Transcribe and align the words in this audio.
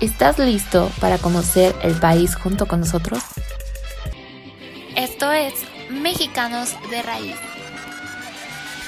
¿Estás 0.00 0.38
listo 0.38 0.90
para 0.98 1.18
conocer 1.18 1.74
el 1.82 1.94
país 2.00 2.34
junto 2.34 2.66
con 2.66 2.80
nosotros? 2.80 3.22
Esto 4.96 5.30
es 5.30 5.52
Mexicanos 5.90 6.74
de 6.88 7.02
Raíz. 7.02 7.36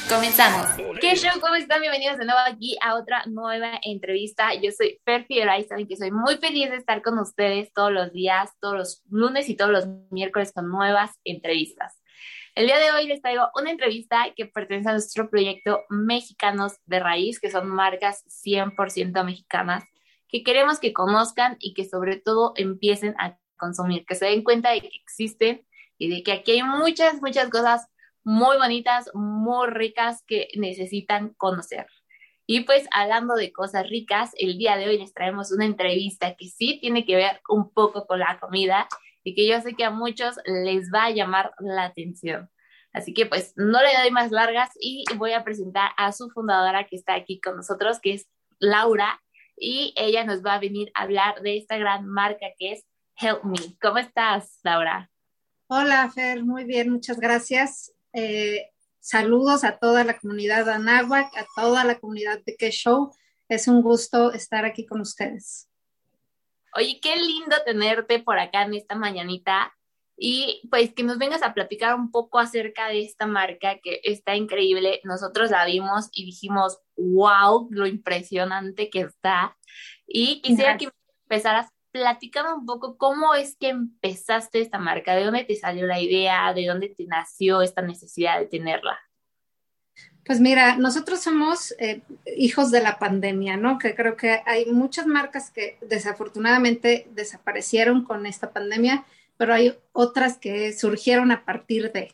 Comenzamos. 0.09 0.69
¿Qué 1.02 1.15
show? 1.16 1.38
¿Cómo 1.43 1.57
están? 1.57 1.83
Bienvenidos 1.83 2.16
de 2.16 2.25
nuevo 2.25 2.41
aquí 2.47 2.79
a 2.80 2.95
otra 2.95 3.25
nueva 3.27 3.79
entrevista. 3.83 4.55
Yo 4.55 4.71
soy 4.71 5.02
Fer 5.05 5.27
Figueroa 5.27 5.59
y 5.59 5.65
saben 5.65 5.87
que 5.87 5.97
soy 5.97 6.11
muy 6.11 6.38
feliz 6.38 6.71
de 6.71 6.77
estar 6.77 7.02
con 7.02 7.19
ustedes 7.19 7.71
todos 7.74 7.93
los 7.93 8.10
días, 8.15 8.49
todos 8.59 8.74
los 8.74 9.02
lunes 9.10 9.51
y 9.51 9.55
todos 9.55 9.71
los 9.71 9.87
miércoles 10.10 10.51
con 10.55 10.71
nuevas 10.71 11.10
entrevistas. 11.24 12.02
El 12.55 12.65
día 12.66 12.79
de 12.79 12.91
hoy 12.91 13.07
les 13.07 13.21
traigo 13.21 13.51
una 13.55 13.71
entrevista 13.71 14.29
que 14.35 14.47
pertenece 14.47 14.88
a 14.88 14.93
nuestro 14.93 15.29
proyecto 15.29 15.85
Mexicanos 15.91 16.79
de 16.87 17.01
Raíz, 17.01 17.38
que 17.38 17.51
son 17.51 17.69
marcas 17.69 18.24
100% 18.47 19.24
mexicanas 19.24 19.85
que 20.33 20.43
queremos 20.43 20.80
que 20.80 20.95
conozcan 20.95 21.57
y 21.61 21.75
que 21.75 21.85
sobre 21.85 22.16
todo 22.16 22.55
empiecen 22.57 23.15
a 23.19 23.38
consumir, 23.59 24.07
que 24.07 24.15
se 24.15 24.27
den 24.27 24.43
cuenta 24.43 24.71
de 24.71 24.80
que 24.80 24.89
existen 24.89 25.66
y 25.99 26.09
de 26.09 26.23
que 26.23 26.33
aquí 26.33 26.52
hay 26.52 26.63
muchas, 26.63 27.21
muchas 27.21 27.51
cosas 27.51 27.87
muy 28.24 28.57
bonitas, 28.57 29.11
muy 29.15 29.69
ricas 29.69 30.24
que 30.27 30.49
necesitan 30.57 31.35
conocer. 31.35 31.87
Y 32.47 32.61
pues 32.61 32.89
hablando 32.91 33.35
de 33.35 33.52
cosas 33.52 33.89
ricas, 33.89 34.33
el 34.39 34.59
día 34.59 34.77
de 34.77 34.89
hoy 34.89 34.99
les 34.99 35.13
traemos 35.13 35.52
una 35.52 35.66
entrevista 35.66 36.35
que 36.35 36.49
sí 36.49 36.79
tiene 36.80 37.05
que 37.05 37.15
ver 37.15 37.41
un 37.49 37.71
poco 37.73 38.07
con 38.07 38.19
la 38.19 38.41
comida 38.41 38.89
y 39.23 39.35
que 39.35 39.46
yo 39.46 39.61
sé 39.61 39.74
que 39.74 39.85
a 39.85 39.91
muchos 39.91 40.37
les 40.46 40.91
va 40.93 41.05
a 41.05 41.11
llamar 41.11 41.52
la 41.59 41.85
atención. 41.85 42.51
Así 42.93 43.15
que 43.15 43.27
pues 43.27 43.52
no 43.57 43.80
le 43.80 43.96
doy 44.01 44.11
más 44.11 44.30
largas 44.30 44.71
y 44.80 45.05
voy 45.17 45.33
a 45.33 45.45
presentar 45.45 45.93
a 45.96 46.13
su 46.13 46.30
fundadora 46.30 46.87
que 46.87 46.96
está 46.96 47.15
aquí 47.15 47.41
con 47.41 47.57
nosotros, 47.57 48.01
que 48.01 48.15
es 48.15 48.29
Laura 48.59 49.21
y 49.63 49.95
ella 49.96 50.24
nos 50.24 50.45
va 50.45 50.55
a 50.55 50.59
venir 50.59 50.91
a 50.93 51.02
hablar 51.02 51.41
de 51.41 51.57
esta 51.57 51.79
gran 51.79 52.05
marca 52.05 52.46
que 52.59 52.73
es 52.73 52.85
Help 53.16 53.45
Me. 53.45 53.79
¿Cómo 53.80 53.99
estás, 53.99 54.59
Laura? 54.65 55.09
Hola, 55.68 56.10
Fer, 56.10 56.43
muy 56.45 56.65
bien, 56.65 56.91
muchas 56.91 57.21
gracias. 57.21 57.95
Eh, 58.13 58.71
saludos 58.99 59.63
a 59.63 59.79
toda 59.79 60.02
la 60.02 60.18
comunidad 60.18 60.66
de 60.66 60.73
Anáhuac, 60.73 61.29
a 61.37 61.46
toda 61.55 61.85
la 61.85 62.01
comunidad 62.01 62.40
de 62.45 62.57
Que 62.57 62.73
Show. 62.73 63.15
Es 63.49 63.68
un 63.68 63.83
gusto 63.83 64.33
estar 64.33 64.65
aquí 64.65 64.84
con 64.84 65.00
ustedes. 65.00 65.71
Oye, 66.75 66.99
qué 67.00 67.15
lindo 67.15 67.55
tenerte 67.65 68.19
por 68.19 68.41
acá 68.41 68.62
en 68.62 68.75
esta 68.75 68.97
mañanita 68.97 69.72
y 70.16 70.66
pues 70.71 70.93
que 70.93 71.05
nos 71.05 71.19
vengas 71.19 71.43
a 71.43 71.55
platicar 71.55 71.94
un 71.94 72.10
poco 72.10 72.38
acerca 72.38 72.88
de 72.88 73.03
esta 73.03 73.27
marca 73.27 73.78
que 73.83 74.00
está 74.03 74.34
increíble. 74.34 75.00
Nosotros 75.05 75.50
la 75.50 75.65
vimos 75.66 76.09
y 76.12 76.25
dijimos, 76.25 76.78
wow, 77.03 77.69
lo 77.71 77.87
impresionante 77.87 78.91
que 78.91 79.00
está. 79.00 79.56
Y 80.06 80.41
quisiera 80.43 80.77
que 80.77 80.89
empezaras 81.25 81.69
platicando 81.91 82.56
un 82.56 82.67
poco 82.67 82.97
cómo 82.97 83.35
es 83.35 83.57
que 83.57 83.69
empezaste 83.69 84.61
esta 84.61 84.79
marca, 84.79 85.15
de 85.15 85.25
dónde 85.25 85.45
te 85.45 85.57
salió 85.57 85.87
la 85.87 86.01
idea, 86.01 86.55
de 86.55 86.67
dónde 86.67 86.89
te 86.89 87.05
nació 87.07 87.61
esta 87.62 87.83
necesidad 87.83 88.39
de 88.39 88.47
tenerla. 88.47 88.99
Pues 90.25 90.41
mira, 90.41 90.77
nosotros 90.77 91.21
somos 91.21 91.75
eh, 91.79 92.01
hijos 92.37 92.71
de 92.71 92.81
la 92.81 92.99
pandemia, 92.99 93.57
¿no? 93.57 93.79
Que 93.79 93.95
creo 93.95 94.17
que 94.17 94.41
hay 94.47 94.67
muchas 94.67 95.07
marcas 95.07 95.51
que 95.51 95.79
desafortunadamente 95.83 97.09
desaparecieron 97.11 98.05
con 98.05 98.25
esta 98.25 98.53
pandemia 98.53 99.05
pero 99.43 99.55
hay 99.55 99.77
otras 99.93 100.39
que 100.39 100.73
surgieron 100.73 101.33
a 101.33 101.45
partir 101.45 101.91
de. 101.91 102.12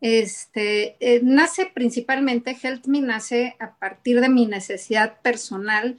Este, 0.00 0.96
eh, 1.00 1.20
nace 1.22 1.66
principalmente, 1.66 2.56
Health 2.60 2.86
Me 2.86 3.00
nace 3.00 3.56
a 3.60 3.76
partir 3.78 4.20
de 4.20 4.28
mi 4.28 4.46
necesidad 4.46 5.20
personal 5.20 5.98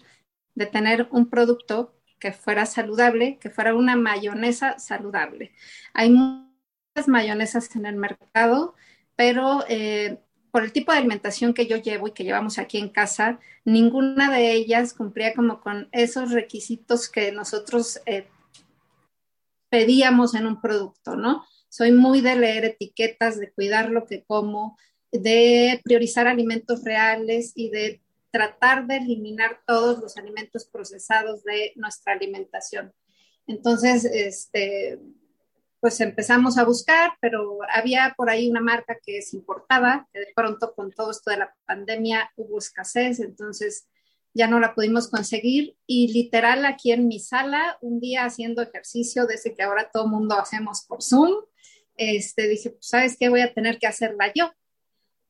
de 0.55 0.65
tener 0.65 1.07
un 1.11 1.29
producto 1.29 1.93
que 2.19 2.31
fuera 2.33 2.65
saludable, 2.65 3.37
que 3.39 3.49
fuera 3.49 3.75
una 3.75 3.95
mayonesa 3.95 4.79
saludable. 4.79 5.51
Hay 5.93 6.09
muchas 6.11 7.07
mayonesas 7.07 7.75
en 7.75 7.85
el 7.85 7.95
mercado, 7.95 8.75
pero 9.15 9.65
eh, 9.67 10.19
por 10.51 10.63
el 10.63 10.71
tipo 10.71 10.91
de 10.91 10.99
alimentación 10.99 11.53
que 11.53 11.67
yo 11.67 11.77
llevo 11.77 12.07
y 12.07 12.11
que 12.11 12.23
llevamos 12.23 12.59
aquí 12.59 12.77
en 12.77 12.89
casa, 12.89 13.39
ninguna 13.65 14.31
de 14.31 14.51
ellas 14.51 14.93
cumplía 14.93 15.33
como 15.33 15.61
con 15.61 15.89
esos 15.91 16.31
requisitos 16.31 17.09
que 17.09 17.31
nosotros 17.31 18.01
eh, 18.05 18.27
pedíamos 19.69 20.35
en 20.35 20.45
un 20.45 20.59
producto, 20.61 21.15
¿no? 21.15 21.45
Soy 21.71 21.93
muy 21.93 22.19
de 22.19 22.35
leer 22.35 22.65
etiquetas, 22.65 23.39
de 23.39 23.49
cuidar 23.53 23.91
lo 23.91 24.05
que 24.05 24.25
como, 24.25 24.77
de 25.09 25.79
priorizar 25.85 26.27
alimentos 26.27 26.83
reales 26.83 27.53
y 27.55 27.69
de 27.69 28.01
tratar 28.29 28.87
de 28.87 28.97
eliminar 28.97 29.61
todos 29.65 29.99
los 29.99 30.17
alimentos 30.17 30.65
procesados 30.65 31.45
de 31.45 31.71
nuestra 31.77 32.11
alimentación. 32.11 32.93
Entonces, 33.47 34.03
este, 34.03 34.99
pues 35.79 36.01
empezamos 36.01 36.57
a 36.57 36.65
buscar, 36.65 37.13
pero 37.21 37.59
había 37.73 38.15
por 38.17 38.29
ahí 38.29 38.49
una 38.49 38.59
marca 38.59 38.97
que 39.01 39.21
se 39.21 39.37
importaba, 39.37 40.09
que 40.11 40.19
de 40.19 40.33
pronto 40.35 40.73
con 40.75 40.91
todo 40.91 41.11
esto 41.11 41.31
de 41.31 41.37
la 41.37 41.55
pandemia 41.65 42.29
hubo 42.35 42.57
escasez, 42.57 43.21
entonces 43.21 43.87
ya 44.33 44.47
no 44.47 44.59
la 44.59 44.75
pudimos 44.75 45.09
conseguir 45.09 45.77
y 45.87 46.11
literal 46.11 46.65
aquí 46.65 46.91
en 46.91 47.07
mi 47.07 47.19
sala, 47.19 47.77
un 47.79 48.01
día 48.01 48.25
haciendo 48.25 48.61
ejercicio, 48.61 49.25
desde 49.25 49.55
que 49.55 49.63
ahora 49.63 49.89
todo 49.89 50.09
mundo 50.09 50.35
hacemos 50.35 50.85
por 50.85 51.01
Zoom, 51.01 51.31
este, 51.95 52.47
dije, 52.47 52.71
pues 52.71 52.87
sabes 52.87 53.17
qué, 53.19 53.29
voy 53.29 53.41
a 53.41 53.53
tener 53.53 53.79
que 53.79 53.87
hacerla 53.87 54.31
yo. 54.33 54.51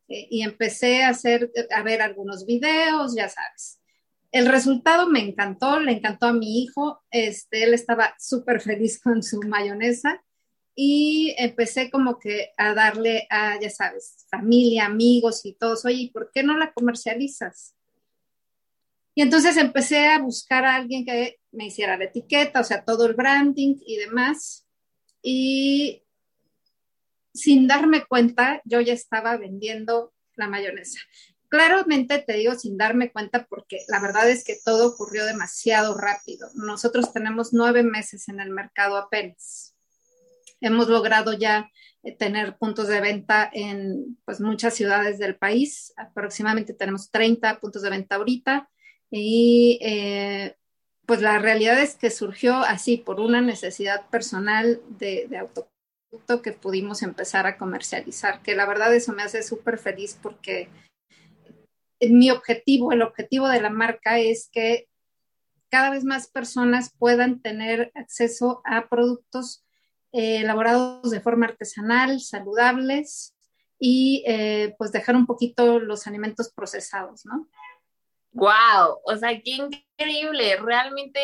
Eh, 0.07 0.27
y 0.29 0.43
empecé 0.43 1.03
a 1.03 1.09
hacer, 1.09 1.51
a 1.75 1.83
ver 1.83 2.01
algunos 2.01 2.45
videos, 2.45 3.15
ya 3.15 3.29
sabes. 3.29 3.79
El 4.31 4.45
resultado 4.45 5.07
me 5.07 5.19
encantó, 5.19 5.79
le 5.79 5.91
encantó 5.91 6.27
a 6.27 6.33
mi 6.33 6.63
hijo, 6.63 7.03
este, 7.11 7.63
él 7.63 7.73
estaba 7.73 8.15
súper 8.17 8.61
feliz 8.61 8.99
con 9.01 9.23
su 9.23 9.41
mayonesa 9.41 10.23
y 10.73 11.35
empecé 11.37 11.91
como 11.91 12.17
que 12.17 12.51
a 12.57 12.73
darle 12.73 13.27
a, 13.29 13.59
ya 13.59 13.69
sabes, 13.69 14.25
familia, 14.29 14.85
amigos 14.85 15.45
y 15.45 15.53
todos, 15.53 15.83
oye, 15.85 16.11
¿por 16.13 16.31
qué 16.33 16.43
no 16.43 16.57
la 16.57 16.71
comercializas? 16.71 17.75
Y 19.13 19.21
entonces 19.21 19.57
empecé 19.57 20.07
a 20.07 20.19
buscar 20.19 20.63
a 20.63 20.75
alguien 20.75 21.05
que 21.05 21.39
me 21.51 21.65
hiciera 21.65 21.97
la 21.97 22.05
etiqueta, 22.05 22.61
o 22.61 22.63
sea, 22.63 22.85
todo 22.85 23.05
el 23.05 23.13
branding 23.13 23.75
y 23.85 23.97
demás. 23.97 24.65
Y 25.21 26.00
sin 27.33 27.67
darme 27.67 28.05
cuenta, 28.05 28.61
yo 28.65 28.81
ya 28.81 28.93
estaba 28.93 29.37
vendiendo 29.37 30.13
la 30.35 30.47
mayonesa. 30.47 30.99
Claramente 31.49 32.19
te 32.19 32.33
digo 32.33 32.55
sin 32.55 32.77
darme 32.77 33.11
cuenta 33.11 33.45
porque 33.49 33.83
la 33.89 33.99
verdad 33.99 34.29
es 34.29 34.43
que 34.43 34.57
todo 34.63 34.87
ocurrió 34.87 35.25
demasiado 35.25 35.97
rápido. 35.97 36.47
Nosotros 36.55 37.11
tenemos 37.11 37.51
nueve 37.51 37.83
meses 37.83 38.29
en 38.29 38.39
el 38.39 38.51
mercado 38.51 38.97
apenas. 38.97 39.75
Hemos 40.61 40.87
logrado 40.87 41.33
ya 41.33 41.69
eh, 42.03 42.15
tener 42.15 42.57
puntos 42.57 42.87
de 42.87 43.01
venta 43.01 43.49
en 43.51 44.17
pues, 44.23 44.39
muchas 44.39 44.75
ciudades 44.75 45.19
del 45.19 45.35
país. 45.35 45.93
Aproximadamente 45.97 46.73
tenemos 46.73 47.11
30 47.11 47.59
puntos 47.59 47.81
de 47.81 47.89
venta 47.89 48.15
ahorita 48.15 48.69
y 49.09 49.77
eh, 49.81 50.55
pues 51.05 51.21
la 51.21 51.37
realidad 51.39 51.81
es 51.81 51.95
que 51.95 52.09
surgió 52.09 52.55
así 52.55 52.95
por 52.95 53.19
una 53.19 53.41
necesidad 53.41 54.09
personal 54.09 54.81
de, 54.87 55.27
de 55.29 55.37
autoproducto 56.11 56.41
que 56.41 56.51
pudimos 56.51 57.01
empezar 57.03 57.47
a 57.47 57.57
comercializar, 57.57 58.41
que 58.41 58.55
la 58.55 58.65
verdad 58.65 58.93
eso 58.93 59.13
me 59.13 59.23
hace 59.23 59.43
súper 59.43 59.77
feliz 59.77 60.17
porque 60.21 60.69
mi 62.01 62.31
objetivo, 62.31 62.91
el 62.91 63.01
objetivo 63.01 63.47
de 63.47 63.61
la 63.61 63.69
marca 63.69 64.19
es 64.19 64.49
que 64.51 64.87
cada 65.69 65.89
vez 65.89 66.03
más 66.03 66.27
personas 66.27 66.93
puedan 66.97 67.41
tener 67.41 67.91
acceso 67.95 68.61
a 68.65 68.89
productos 68.89 69.63
eh, 70.11 70.37
elaborados 70.37 71.09
de 71.09 71.21
forma 71.21 71.45
artesanal, 71.45 72.19
saludables 72.19 73.33
y 73.79 74.23
eh, 74.27 74.75
pues 74.77 74.91
dejar 74.91 75.15
un 75.15 75.25
poquito 75.25 75.79
los 75.79 76.07
alimentos 76.07 76.51
procesados, 76.51 77.25
¿no? 77.25 77.47
Wow, 78.33 78.99
o 79.05 79.15
sea, 79.17 79.29
qué 79.41 79.51
increíble. 79.51 80.57
Realmente, 80.57 81.19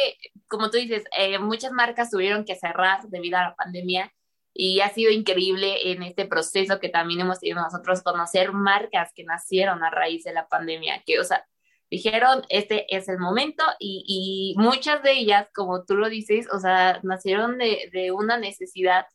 como 0.48 0.70
tú 0.70 0.78
dices, 0.78 1.04
eh, 1.18 1.40
muchas 1.40 1.72
marcas 1.72 2.10
tuvieron 2.10 2.46
que 2.46 2.56
cerrar 2.56 3.08
debido 3.08 3.38
a 3.38 3.44
la 3.44 3.56
pandemia 3.56 4.14
y 4.60 4.80
ha 4.80 4.90
sido 4.90 5.12
increíble 5.12 5.92
en 5.92 6.02
este 6.02 6.26
proceso 6.26 6.80
que 6.80 6.90
también 6.90 7.20
hemos 7.22 7.40
tenido 7.40 7.62
nosotros 7.62 8.02
conocer 8.02 8.54
marcas 8.54 9.12
que 9.14 9.24
nacieron 9.24 9.84
a 9.84 9.92
raíz 9.92 10.24
de 10.24 10.34
la 10.34 10.48
pandemia, 10.48 11.04
que, 11.06 11.20
o 11.20 11.24
sea, 11.24 11.46
dijeron, 11.92 12.42
este 12.50 12.88
es 12.96 13.08
el 13.08 13.20
momento 13.20 13.64
y, 13.80 14.04
y, 14.08 14.60
muchas 14.60 15.04
de 15.04 15.12
ellas, 15.12 15.48
como 15.54 15.86
tú 15.86 15.96
lo 15.96 16.10
dices, 16.10 16.48
o 16.52 16.60
sea, 16.60 17.00
nacieron 17.04 17.60
de, 17.60 17.92
de 17.94 18.12
una 18.12 18.40
necesidad 18.40 19.06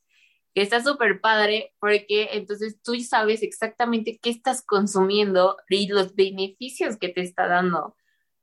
que 0.54 0.62
está 0.62 0.80
súper 0.80 1.20
padre 1.20 1.74
porque 1.80 2.30
entonces 2.34 2.80
tú 2.80 2.94
sabes 3.00 3.42
exactamente 3.42 4.20
qué 4.22 4.30
estás 4.30 4.62
consumiendo 4.64 5.56
y 5.68 5.88
los 5.88 6.14
beneficios 6.14 6.96
que 6.98 7.08
te 7.08 7.22
está 7.22 7.48
dando. 7.48 7.96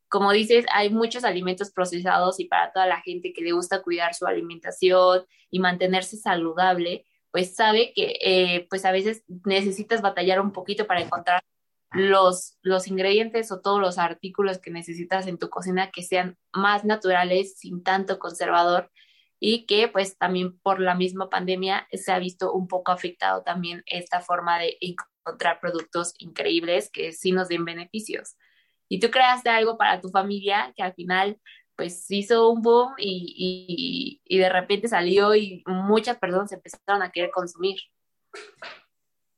Como 0.10 0.32
dices, 0.32 0.66
hay 0.74 0.90
muchos 0.90 1.24
alimentos 1.24 1.72
procesados 1.72 2.40
y 2.40 2.46
para 2.46 2.72
toda 2.72 2.88
la 2.88 3.02
gente 3.02 3.34
que 3.34 3.44
le 3.44 3.52
gusta 3.52 3.82
cuidar 3.82 4.14
su 4.14 4.26
alimentación 4.26 5.26
y 5.52 5.60
mantenerse 5.60 6.18
saludable, 6.18 7.06
pues 7.32 7.56
sabe 7.56 7.94
que 7.94 8.18
eh, 8.22 8.68
pues 8.70 8.86
a 8.86 8.92
veces 8.92 9.24
necesitas 9.46 10.02
batallar 10.02 10.42
un 10.42 10.52
poquito 10.52 10.88
para 10.88 11.02
encontrar 11.02 11.44
los, 11.92 12.58
los 12.62 12.88
ingredientes 12.88 13.52
o 13.52 13.62
todos 13.62 13.80
los 13.80 13.98
artículos 13.98 14.60
que 14.60 14.72
necesitas 14.72 15.28
en 15.28 15.38
tu 15.38 15.50
cocina 15.50 15.92
que 15.92 16.04
sean 16.04 16.38
más 16.54 16.86
naturales, 16.86 17.58
sin 17.58 17.84
tanto 17.84 18.20
conservador 18.20 18.92
y 19.40 19.66
que 19.66 19.88
pues 19.88 20.18
también 20.18 20.60
por 20.60 20.80
la 20.80 20.96
misma 20.96 21.30
pandemia 21.30 21.88
se 21.94 22.12
ha 22.12 22.20
visto 22.20 22.52
un 22.54 22.68
poco 22.68 22.92
afectado 22.92 23.42
también 23.42 23.84
esta 23.86 24.20
forma 24.22 24.60
de 24.60 24.78
encontrar 24.82 25.60
productos 25.60 26.14
increíbles 26.20 26.90
que 26.92 27.14
sí 27.14 27.32
nos 27.32 27.48
den 27.48 27.66
beneficios. 27.66 28.36
Y 28.90 29.00
tú 29.00 29.10
creaste 29.10 29.50
algo 29.50 29.78
para 29.78 30.02
tu 30.02 30.10
familia 30.10 30.74
que 30.76 30.84
al 30.84 30.94
final 30.94 31.40
pues 31.76 32.12
hizo 32.12 32.50
un 32.50 32.62
boom 32.62 32.94
y, 32.98 34.20
y, 34.26 34.36
y 34.36 34.38
de 34.38 34.50
repente 34.50 34.90
salió 34.90 35.34
y 35.34 35.64
muchas 35.66 36.18
personas 36.18 36.52
empezaron 36.52 37.02
a 37.02 37.10
querer 37.10 37.32
consumir. 37.32 37.78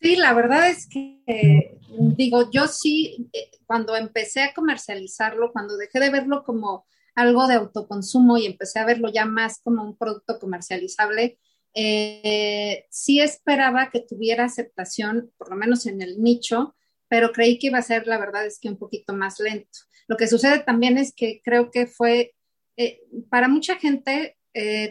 Sí, 0.01 0.15
la 0.15 0.33
verdad 0.33 0.67
es 0.67 0.87
que, 0.87 1.77
digo, 1.87 2.49
yo 2.49 2.65
sí, 2.65 3.29
eh, 3.31 3.51
cuando 3.67 3.95
empecé 3.95 4.41
a 4.41 4.53
comercializarlo, 4.55 5.51
cuando 5.51 5.77
dejé 5.77 5.99
de 5.99 6.09
verlo 6.09 6.43
como 6.43 6.87
algo 7.13 7.45
de 7.45 7.53
autoconsumo 7.53 8.37
y 8.37 8.47
empecé 8.47 8.79
a 8.79 8.85
verlo 8.85 9.11
ya 9.13 9.25
más 9.25 9.61
como 9.61 9.83
un 9.83 9.95
producto 9.95 10.39
comercializable, 10.39 11.37
eh, 11.75 12.87
sí 12.89 13.21
esperaba 13.21 13.91
que 13.91 13.99
tuviera 13.99 14.45
aceptación, 14.45 15.31
por 15.37 15.51
lo 15.51 15.55
menos 15.55 15.85
en 15.85 16.01
el 16.01 16.19
nicho, 16.23 16.75
pero 17.11 17.33
creí 17.33 17.59
que 17.59 17.67
iba 17.67 17.77
a 17.77 17.81
ser, 17.81 18.07
la 18.07 18.17
verdad 18.17 18.45
es 18.45 18.57
que 18.57 18.69
un 18.69 18.77
poquito 18.77 19.13
más 19.13 19.37
lento. 19.41 19.79
Lo 20.07 20.15
que 20.15 20.27
sucede 20.27 20.59
también 20.59 20.97
es 20.97 21.13
que 21.13 21.41
creo 21.43 21.69
que 21.69 21.85
fue, 21.85 22.33
eh, 22.77 23.01
para 23.29 23.49
mucha 23.49 23.75
gente, 23.75 24.37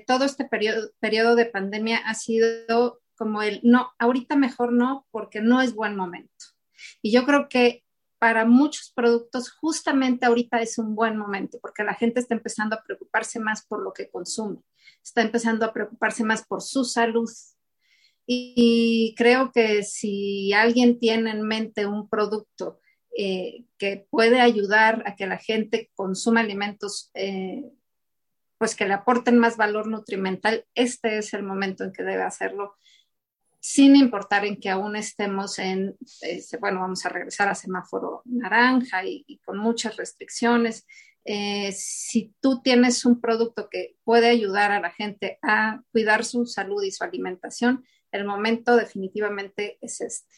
todo 0.07 0.27
este 0.27 0.45
periodo, 0.45 0.91
periodo 1.01 1.35
de 1.35 1.47
pandemia 1.47 1.97
ha 1.99 2.15
sido 2.15 3.01
como 3.17 3.41
el, 3.41 3.61
no, 3.63 3.93
ahorita 3.99 4.37
mejor 4.37 4.73
no, 4.75 5.07
porque 5.11 5.41
no 5.41 5.63
es 5.63 5.75
buen 5.75 5.97
momento. 5.97 6.45
Y 7.01 7.11
yo 7.11 7.25
creo 7.25 7.49
que 7.49 7.85
para 8.19 8.45
muchos 8.45 8.93
productos 8.95 9.51
justamente 9.51 10.27
ahorita 10.27 10.61
es 10.61 10.77
un 10.77 10.95
buen 10.95 11.17
momento, 11.17 11.59
porque 11.61 11.85
la 11.85 11.95
gente 11.95 12.21
está 12.21 12.35
empezando 12.35 12.77
a 12.77 12.83
preocuparse 12.83 13.41
más 13.41 13.65
por 13.65 13.83
lo 13.83 13.95
que 13.95 14.11
consume, 14.11 14.61
está 15.03 15.23
empezando 15.23 15.65
a 15.65 15.73
preocuparse 15.73 16.23
más 16.23 16.47
por 16.47 16.61
su 16.61 16.85
salud. 16.85 17.31
Y, 18.32 19.12
creo 19.17 19.50
que 19.50 19.82
si 19.82 20.53
alguien 20.53 21.00
tiene 21.00 21.32
en 21.32 21.43
mente 21.43 21.85
un 21.85 22.09
producto 22.09 22.79
eh, 23.19 23.65
que 23.77 24.06
puede 24.09 24.41
ayudar 24.41 25.03
a 25.05 25.17
que 25.17 25.27
la 25.27 25.37
gente 25.37 25.91
consuma 25.97 26.38
alimentos 26.38 27.11
eh, 27.15 27.73
pues 28.56 28.77
que 28.77 28.87
le 28.87 28.94
aporten 28.94 29.37
más 29.37 29.56
valor 29.56 29.88
nutrimental, 29.88 30.65
este 30.77 31.19
es 31.19 31.35
el 31.35 31.43
momento 31.43 31.82
en 31.82 31.93
que 31.93 32.05
debe 32.05 32.23
hacerlo 32.23 32.77
sin 33.59 33.97
importar 33.97 34.44
en 34.44 34.61
que 34.61 34.71
aún 34.71 34.94
estemos 34.94 35.59
en, 35.59 35.97
este, 36.21 36.56
bueno, 36.59 36.79
vamos 36.83 37.05
a 37.05 37.09
regresar 37.09 37.49
a 37.49 37.56
semáforo 37.56 38.23
naranja 38.26 39.05
y, 39.05 39.41
con 39.44 39.59
muchas 39.59 39.97
restricciones. 39.97 40.87
Eh, 41.25 41.73
si 41.73 42.33
tú 42.41 42.62
tienes 42.62 43.05
un 43.05 43.21
producto 43.21 43.69
que 43.69 43.97
puede 44.05 44.29
ayudar 44.29 44.71
a 44.71 44.81
la 44.81 44.93
gente 44.93 45.41
a 45.43 45.83
cuidar 45.91 46.25
su 46.25 46.47
salud 46.47 46.81
y 46.85 46.93
su 46.93 47.03
alimentación, 47.03 47.85
el 48.12 48.25
momento 48.25 48.77
definitivamente 48.77 49.79
es 49.81 50.01
este. 50.01 50.35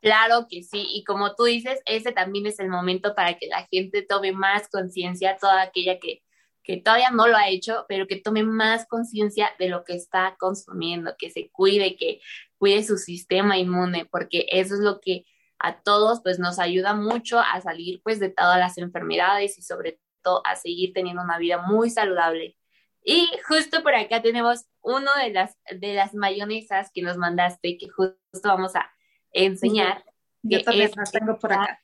Claro 0.00 0.46
que 0.48 0.62
sí, 0.62 0.86
y 0.90 1.04
como 1.04 1.34
tú 1.34 1.44
dices, 1.44 1.80
ese 1.84 2.12
también 2.12 2.46
es 2.46 2.60
el 2.60 2.68
momento 2.68 3.14
para 3.14 3.36
que 3.36 3.48
la 3.48 3.66
gente 3.70 4.02
tome 4.02 4.32
más 4.32 4.68
conciencia, 4.68 5.36
toda 5.40 5.62
aquella 5.62 5.98
que 5.98 6.22
que 6.68 6.76
todavía 6.76 7.10
no 7.10 7.26
lo 7.26 7.34
ha 7.34 7.48
hecho, 7.48 7.86
pero 7.88 8.06
que 8.06 8.20
tome 8.20 8.42
más 8.42 8.86
conciencia 8.86 9.48
de 9.58 9.70
lo 9.70 9.84
que 9.84 9.94
está 9.94 10.36
consumiendo, 10.38 11.14
que 11.18 11.30
se 11.30 11.50
cuide, 11.50 11.96
que 11.96 12.20
cuide 12.58 12.84
su 12.84 12.98
sistema 12.98 13.56
inmune, 13.56 14.04
porque 14.04 14.44
eso 14.50 14.74
es 14.74 14.80
lo 14.80 15.00
que 15.00 15.24
a 15.58 15.80
todos 15.80 16.20
pues 16.22 16.38
nos 16.38 16.58
ayuda 16.58 16.92
mucho 16.94 17.38
a 17.40 17.58
salir 17.62 18.02
pues 18.04 18.20
de 18.20 18.28
todas 18.28 18.58
las 18.58 18.76
enfermedades 18.76 19.56
y 19.56 19.62
sobre 19.62 19.98
todo 20.22 20.42
a 20.44 20.56
seguir 20.56 20.92
teniendo 20.92 21.22
una 21.22 21.38
vida 21.38 21.62
muy 21.62 21.88
saludable. 21.88 22.54
Y 23.02 23.28
justo 23.46 23.82
por 23.82 23.94
acá 23.94 24.22
tenemos 24.22 24.66
uno 24.82 25.10
de 25.22 25.30
las, 25.30 25.56
de 25.70 25.94
las 25.94 26.14
mayonesas 26.14 26.90
que 26.92 27.02
nos 27.02 27.16
mandaste, 27.16 27.78
que 27.78 27.88
justo 27.88 28.18
vamos 28.44 28.74
a 28.76 28.90
enseñar. 29.32 30.04
Yo 30.42 30.62
también 30.62 30.90
las 30.96 31.10
tengo 31.10 31.38
por 31.38 31.52
acá. 31.52 31.80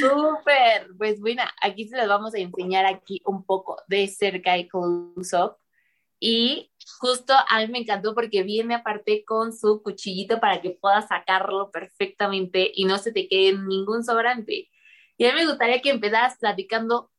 Súper, 0.00 0.88
pues 0.96 1.20
bueno, 1.20 1.42
aquí 1.60 1.88
se 1.88 1.96
los 1.96 2.08
vamos 2.08 2.34
a 2.34 2.38
enseñar 2.38 2.86
aquí 2.86 3.20
un 3.26 3.44
poco 3.44 3.76
de 3.88 4.08
cerca 4.08 4.54
de 4.54 4.68
close-up. 4.68 5.56
Y 6.18 6.70
justo 6.98 7.34
a 7.48 7.60
mí 7.60 7.68
me 7.68 7.78
encantó 7.78 8.14
porque 8.14 8.42
viene 8.42 8.74
aparte 8.74 9.24
con 9.24 9.52
su 9.52 9.82
cuchillito 9.82 10.38
para 10.38 10.60
que 10.60 10.70
puedas 10.70 11.08
sacarlo 11.08 11.70
perfectamente 11.70 12.70
y 12.74 12.84
no 12.84 12.98
se 12.98 13.12
te 13.12 13.26
quede 13.28 13.58
ningún 13.58 14.04
sobrante. 14.04 14.68
Y 15.16 15.24
a 15.26 15.32
mí 15.32 15.40
me 15.40 15.46
gustaría 15.46 15.80
que 15.80 15.90
empezaras 15.90 16.36
platicando 16.38 17.10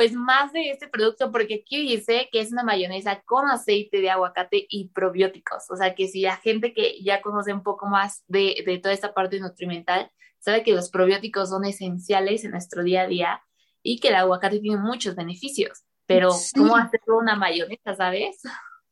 pues 0.00 0.14
más 0.14 0.50
de 0.54 0.70
este 0.70 0.88
producto 0.88 1.30
porque 1.30 1.62
aquí 1.62 1.82
dice 1.82 2.30
que 2.32 2.40
es 2.40 2.52
una 2.52 2.62
mayonesa 2.62 3.20
con 3.26 3.50
aceite 3.50 4.00
de 4.00 4.08
aguacate 4.08 4.66
y 4.66 4.88
probióticos. 4.88 5.64
O 5.68 5.76
sea 5.76 5.94
que 5.94 6.08
si 6.08 6.22
la 6.22 6.38
gente 6.38 6.72
que 6.72 7.02
ya 7.02 7.20
conoce 7.20 7.52
un 7.52 7.62
poco 7.62 7.86
más 7.86 8.24
de, 8.26 8.62
de 8.64 8.78
toda 8.78 8.94
esta 8.94 9.12
parte 9.12 9.38
nutrimental, 9.40 10.10
sabe 10.38 10.62
que 10.62 10.72
los 10.72 10.88
probióticos 10.88 11.50
son 11.50 11.66
esenciales 11.66 12.44
en 12.44 12.52
nuestro 12.52 12.82
día 12.82 13.02
a 13.02 13.08
día 13.08 13.42
y 13.82 14.00
que 14.00 14.08
el 14.08 14.14
aguacate 14.14 14.60
tiene 14.60 14.78
muchos 14.78 15.14
beneficios, 15.16 15.84
pero 16.06 16.30
¿cómo 16.54 16.78
hacerlo 16.78 17.18
una 17.18 17.36
mayonesa, 17.36 17.94
sabes? 17.94 18.40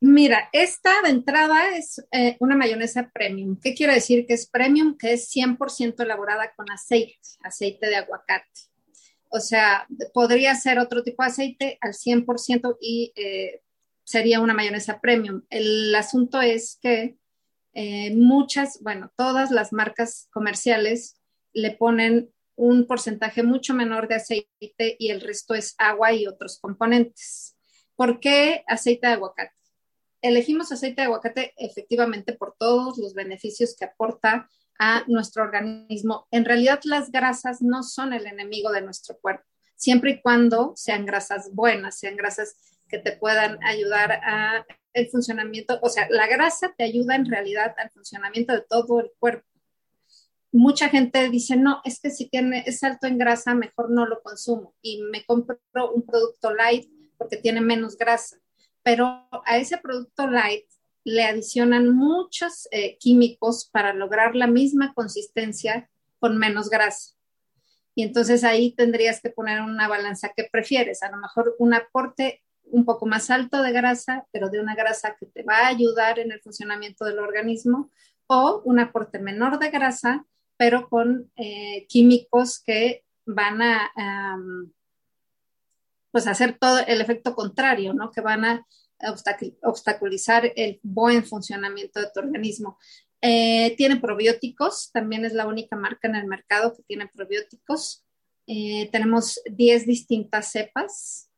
Mira, 0.00 0.50
esta 0.52 1.00
de 1.00 1.08
entrada 1.08 1.74
es 1.74 2.04
eh, 2.12 2.36
una 2.40 2.54
mayonesa 2.54 3.10
premium. 3.14 3.58
¿Qué 3.58 3.72
quiere 3.74 3.94
decir 3.94 4.26
que 4.26 4.34
es 4.34 4.46
premium? 4.46 4.98
Que 4.98 5.14
es 5.14 5.34
100% 5.34 6.02
elaborada 6.02 6.52
con 6.54 6.70
aceite, 6.70 7.16
aceite 7.42 7.86
de 7.86 7.96
aguacate. 7.96 8.67
O 9.30 9.40
sea, 9.40 9.86
podría 10.14 10.54
ser 10.54 10.78
otro 10.78 11.02
tipo 11.02 11.22
de 11.22 11.28
aceite 11.28 11.78
al 11.80 11.92
100% 11.92 12.76
y 12.80 13.12
eh, 13.16 13.62
sería 14.04 14.40
una 14.40 14.54
mayonesa 14.54 15.00
premium. 15.00 15.42
El 15.50 15.94
asunto 15.94 16.40
es 16.40 16.78
que 16.80 17.18
eh, 17.74 18.14
muchas, 18.14 18.80
bueno, 18.82 19.12
todas 19.16 19.50
las 19.50 19.72
marcas 19.72 20.28
comerciales 20.32 21.20
le 21.52 21.72
ponen 21.72 22.32
un 22.56 22.86
porcentaje 22.86 23.42
mucho 23.42 23.74
menor 23.74 24.08
de 24.08 24.16
aceite 24.16 24.96
y 24.98 25.10
el 25.10 25.20
resto 25.20 25.54
es 25.54 25.74
agua 25.78 26.12
y 26.12 26.26
otros 26.26 26.58
componentes. 26.58 27.56
¿Por 27.94 28.18
qué 28.18 28.64
aceite 28.66 29.06
de 29.06 29.12
aguacate? 29.12 29.54
Elegimos 30.22 30.72
aceite 30.72 31.02
de 31.02 31.06
aguacate 31.06 31.54
efectivamente 31.56 32.32
por 32.32 32.56
todos 32.58 32.98
los 32.98 33.14
beneficios 33.14 33.76
que 33.78 33.84
aporta 33.84 34.48
a 34.78 35.04
nuestro 35.06 35.42
organismo. 35.42 36.26
En 36.30 36.44
realidad 36.44 36.80
las 36.84 37.10
grasas 37.10 37.62
no 37.62 37.82
son 37.82 38.12
el 38.12 38.26
enemigo 38.26 38.70
de 38.70 38.82
nuestro 38.82 39.18
cuerpo, 39.18 39.44
siempre 39.76 40.12
y 40.12 40.20
cuando 40.20 40.72
sean 40.76 41.06
grasas 41.06 41.50
buenas, 41.52 41.98
sean 41.98 42.16
grasas 42.16 42.56
que 42.88 42.98
te 42.98 43.12
puedan 43.12 43.62
ayudar 43.64 44.12
a 44.12 44.66
el 44.94 45.08
funcionamiento, 45.10 45.78
o 45.82 45.90
sea, 45.90 46.08
la 46.10 46.26
grasa 46.26 46.74
te 46.76 46.84
ayuda 46.84 47.14
en 47.14 47.26
realidad 47.26 47.74
al 47.76 47.90
funcionamiento 47.90 48.52
de 48.54 48.64
todo 48.68 49.00
el 49.00 49.12
cuerpo 49.18 49.48
mucha 50.52 50.88
gente 50.88 51.28
dice, 51.28 51.56
no, 51.56 51.80
es 51.84 52.00
que 52.00 52.10
si 52.10 52.28
tiene, 52.28 52.64
es 52.66 52.82
alto 52.82 53.06
en 53.06 53.18
grasa, 53.18 53.54
mejor 53.54 53.90
no 53.90 54.06
lo 54.06 54.22
consumo 54.22 54.74
y 54.82 55.02
me 55.02 55.24
compro 55.24 55.58
un 55.94 56.04
producto 56.04 56.54
light 56.54 56.90
porque 57.16 57.36
tiene 57.36 57.60
menos 57.60 57.96
grasa. 57.96 58.38
Pero 58.82 59.28
a 59.44 59.58
ese 59.58 59.78
producto 59.78 60.26
light 60.26 60.66
le 61.08 61.24
adicionan 61.24 61.88
muchos 61.96 62.68
eh, 62.70 62.98
químicos 62.98 63.68
para 63.72 63.94
lograr 63.94 64.36
la 64.36 64.46
misma 64.46 64.92
consistencia 64.92 65.88
con 66.18 66.36
menos 66.36 66.68
grasa. 66.68 67.14
Y 67.94 68.02
entonces 68.02 68.44
ahí 68.44 68.72
tendrías 68.72 69.20
que 69.20 69.30
poner 69.30 69.62
una 69.62 69.88
balanza 69.88 70.32
que 70.36 70.44
prefieres, 70.44 71.02
a 71.02 71.10
lo 71.10 71.16
mejor 71.16 71.56
un 71.58 71.72
aporte 71.72 72.42
un 72.64 72.84
poco 72.84 73.06
más 73.06 73.30
alto 73.30 73.62
de 73.62 73.72
grasa, 73.72 74.26
pero 74.32 74.50
de 74.50 74.60
una 74.60 74.74
grasa 74.74 75.16
que 75.18 75.24
te 75.24 75.42
va 75.42 75.60
a 75.60 75.68
ayudar 75.68 76.18
en 76.18 76.30
el 76.30 76.40
funcionamiento 76.40 77.06
del 77.06 77.18
organismo, 77.18 77.90
o 78.26 78.60
un 78.66 78.78
aporte 78.78 79.18
menor 79.18 79.58
de 79.58 79.70
grasa, 79.70 80.26
pero 80.58 80.90
con 80.90 81.32
eh, 81.36 81.86
químicos 81.88 82.62
que 82.62 83.04
van 83.24 83.62
a 83.62 83.90
pues 86.10 86.26
hacer 86.26 86.58
todo 86.58 86.80
el 86.86 87.00
efecto 87.00 87.34
contrario, 87.34 87.94
¿no? 87.94 88.10
Que 88.10 88.20
van 88.20 88.44
a 88.44 88.66
obstaculizar 89.62 90.52
el 90.56 90.80
buen 90.82 91.24
funcionamiento 91.24 92.00
de 92.00 92.10
tu 92.12 92.20
organismo. 92.20 92.78
Eh, 93.20 93.74
tiene 93.76 93.96
probióticos, 93.96 94.90
también 94.92 95.24
es 95.24 95.32
la 95.32 95.46
única 95.46 95.76
marca 95.76 96.08
en 96.08 96.14
el 96.14 96.26
mercado 96.26 96.74
que 96.74 96.82
tiene 96.84 97.08
probióticos. 97.08 98.04
Eh, 98.46 98.88
tenemos 98.92 99.40
10 99.50 99.86
distintas 99.86 100.52
cepas 100.52 101.30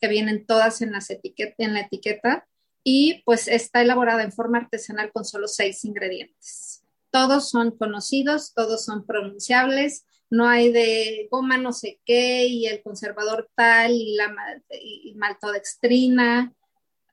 que 0.00 0.08
vienen 0.08 0.46
todas 0.46 0.82
en, 0.82 0.92
las 0.92 1.10
en 1.10 1.74
la 1.74 1.80
etiqueta 1.80 2.46
y 2.82 3.22
pues 3.24 3.48
está 3.48 3.82
elaborada 3.82 4.22
en 4.22 4.32
forma 4.32 4.58
artesanal 4.58 5.10
con 5.12 5.24
solo 5.24 5.48
seis 5.48 5.84
ingredientes. 5.84 6.84
Todos 7.10 7.50
son 7.50 7.76
conocidos, 7.76 8.52
todos 8.54 8.84
son 8.84 9.06
pronunciables, 9.06 10.06
no 10.30 10.48
hay 10.48 10.72
de 10.72 11.28
goma 11.30 11.56
no 11.56 11.72
sé 11.72 12.00
qué 12.04 12.46
y 12.46 12.66
el 12.66 12.82
conservador 12.82 13.50
tal 13.54 13.92
y 13.92 14.14
la 14.14 14.34
maltodextrina. 15.16 16.54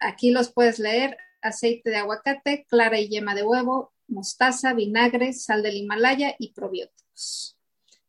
Aquí 0.03 0.31
los 0.31 0.51
puedes 0.51 0.79
leer, 0.79 1.17
aceite 1.41 1.89
de 1.89 1.97
aguacate, 1.97 2.65
clara 2.69 2.99
y 2.99 3.09
yema 3.09 3.35
de 3.35 3.43
huevo, 3.43 3.93
mostaza, 4.07 4.73
vinagre, 4.73 5.33
sal 5.33 5.63
del 5.63 5.77
Himalaya 5.77 6.35
y 6.37 6.53
probióticos. 6.53 7.57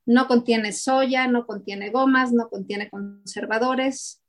No 0.07 0.27
contiene 0.27 0.73
soya, 0.73 1.27
no 1.27 1.47
contiene 1.47 1.91
gomas, 1.91 2.33
no 2.33 2.49
contiene 2.49 2.91
conservadores. 2.91 4.23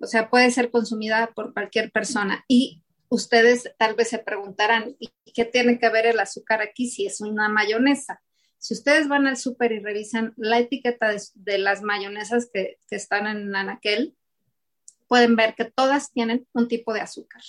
O 0.00 0.06
sea, 0.06 0.28
puede 0.28 0.50
ser 0.50 0.70
consumida 0.70 1.32
por 1.34 1.54
cualquier 1.54 1.90
persona. 1.90 2.44
Y 2.46 2.82
ustedes 3.08 3.72
tal 3.78 3.94
vez 3.94 4.08
se 4.08 4.18
preguntarán, 4.18 4.96
¿y 4.98 5.10
qué 5.32 5.44
tiene 5.44 5.78
que 5.78 5.88
ver 5.88 6.06
el 6.06 6.20
azúcar 6.20 6.60
aquí 6.60 6.90
si 6.90 7.06
es 7.06 7.20
una 7.20 7.48
mayonesa? 7.48 8.20
Si 8.58 8.74
ustedes 8.74 9.08
van 9.08 9.26
al 9.26 9.36
súper 9.36 9.72
y 9.72 9.78
revisan 9.78 10.34
la 10.36 10.58
etiqueta 10.58 11.14
de, 11.34 11.58
las 11.58 11.82
mayonesas 11.82 12.50
que, 12.52 12.78
están 12.90 13.26
en 13.28 13.54
Anaquel, 13.54 14.16
pueden 15.08 15.36
ver 15.36 15.54
que 15.54 15.64
todas 15.64 16.12
tienen 16.12 16.46
un 16.52 16.68
tipo 16.68 16.92
de 16.92 17.00
azúcar. 17.00 17.42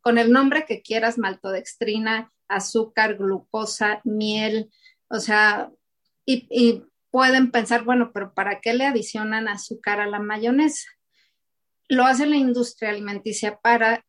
Con 0.00 0.18
el 0.18 0.32
nombre 0.32 0.64
que 0.66 0.82
quieras, 0.82 1.18
maltodextrina, 1.18 2.32
azúcar, 2.48 3.16
glucosa, 3.16 4.00
miel, 4.04 4.70
o 5.08 5.20
sea, 5.20 5.70
y, 6.24 6.84
pueden 7.10 7.50
pensar, 7.50 7.84
bueno, 7.84 8.10
pero 8.14 8.32
¿para 8.32 8.60
qué 8.60 8.72
le 8.72 8.86
adicionan 8.86 9.46
azúcar 9.46 10.00
a 10.00 10.06
la 10.06 10.18
mayonesa? 10.18 10.88
Lo 11.88 12.06
hace 12.06 12.24
la 12.24 12.36
industria 12.36 12.88
alimenticia 12.88 13.58
para 13.58 14.06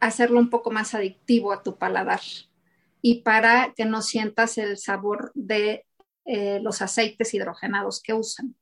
hacerlo 0.00 0.38
un 0.38 0.48
poco 0.48 0.70
más 0.70 0.94
adictivo 0.94 1.52
a 1.52 1.62
tu 1.62 1.76
paladar 1.76 2.22
y 3.02 3.22
para 3.22 3.74
que 3.76 3.84
no 3.84 4.00
sientas 4.00 4.56
el 4.56 4.78
sabor 4.78 5.30
de 5.34 5.84
eh, 6.24 6.60
los 6.62 6.80
aceites 6.80 7.34
hidrogenados 7.34 8.02
que 8.02 8.14
usan. 8.14 8.56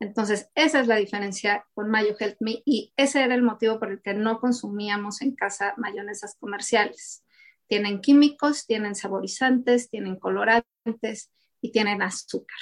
Entonces, 0.00 0.48
esa 0.54 0.80
es 0.80 0.86
la 0.86 0.96
diferencia 0.96 1.66
con 1.74 1.90
Mayo 1.90 2.14
Help 2.18 2.36
Me 2.40 2.62
y 2.64 2.92
ese 2.96 3.22
era 3.22 3.34
el 3.34 3.42
motivo 3.42 3.78
por 3.78 3.90
el 3.90 4.00
que 4.00 4.14
no 4.14 4.40
consumíamos 4.40 5.22
en 5.22 5.34
casa 5.34 5.74
mayonesas 5.76 6.36
comerciales. 6.38 7.24
Tienen 7.66 8.00
químicos, 8.00 8.66
tienen 8.66 8.94
saborizantes, 8.94 9.90
tienen 9.90 10.16
colorantes 10.16 11.32
y 11.60 11.72
tienen 11.72 12.02
azúcar. 12.02 12.58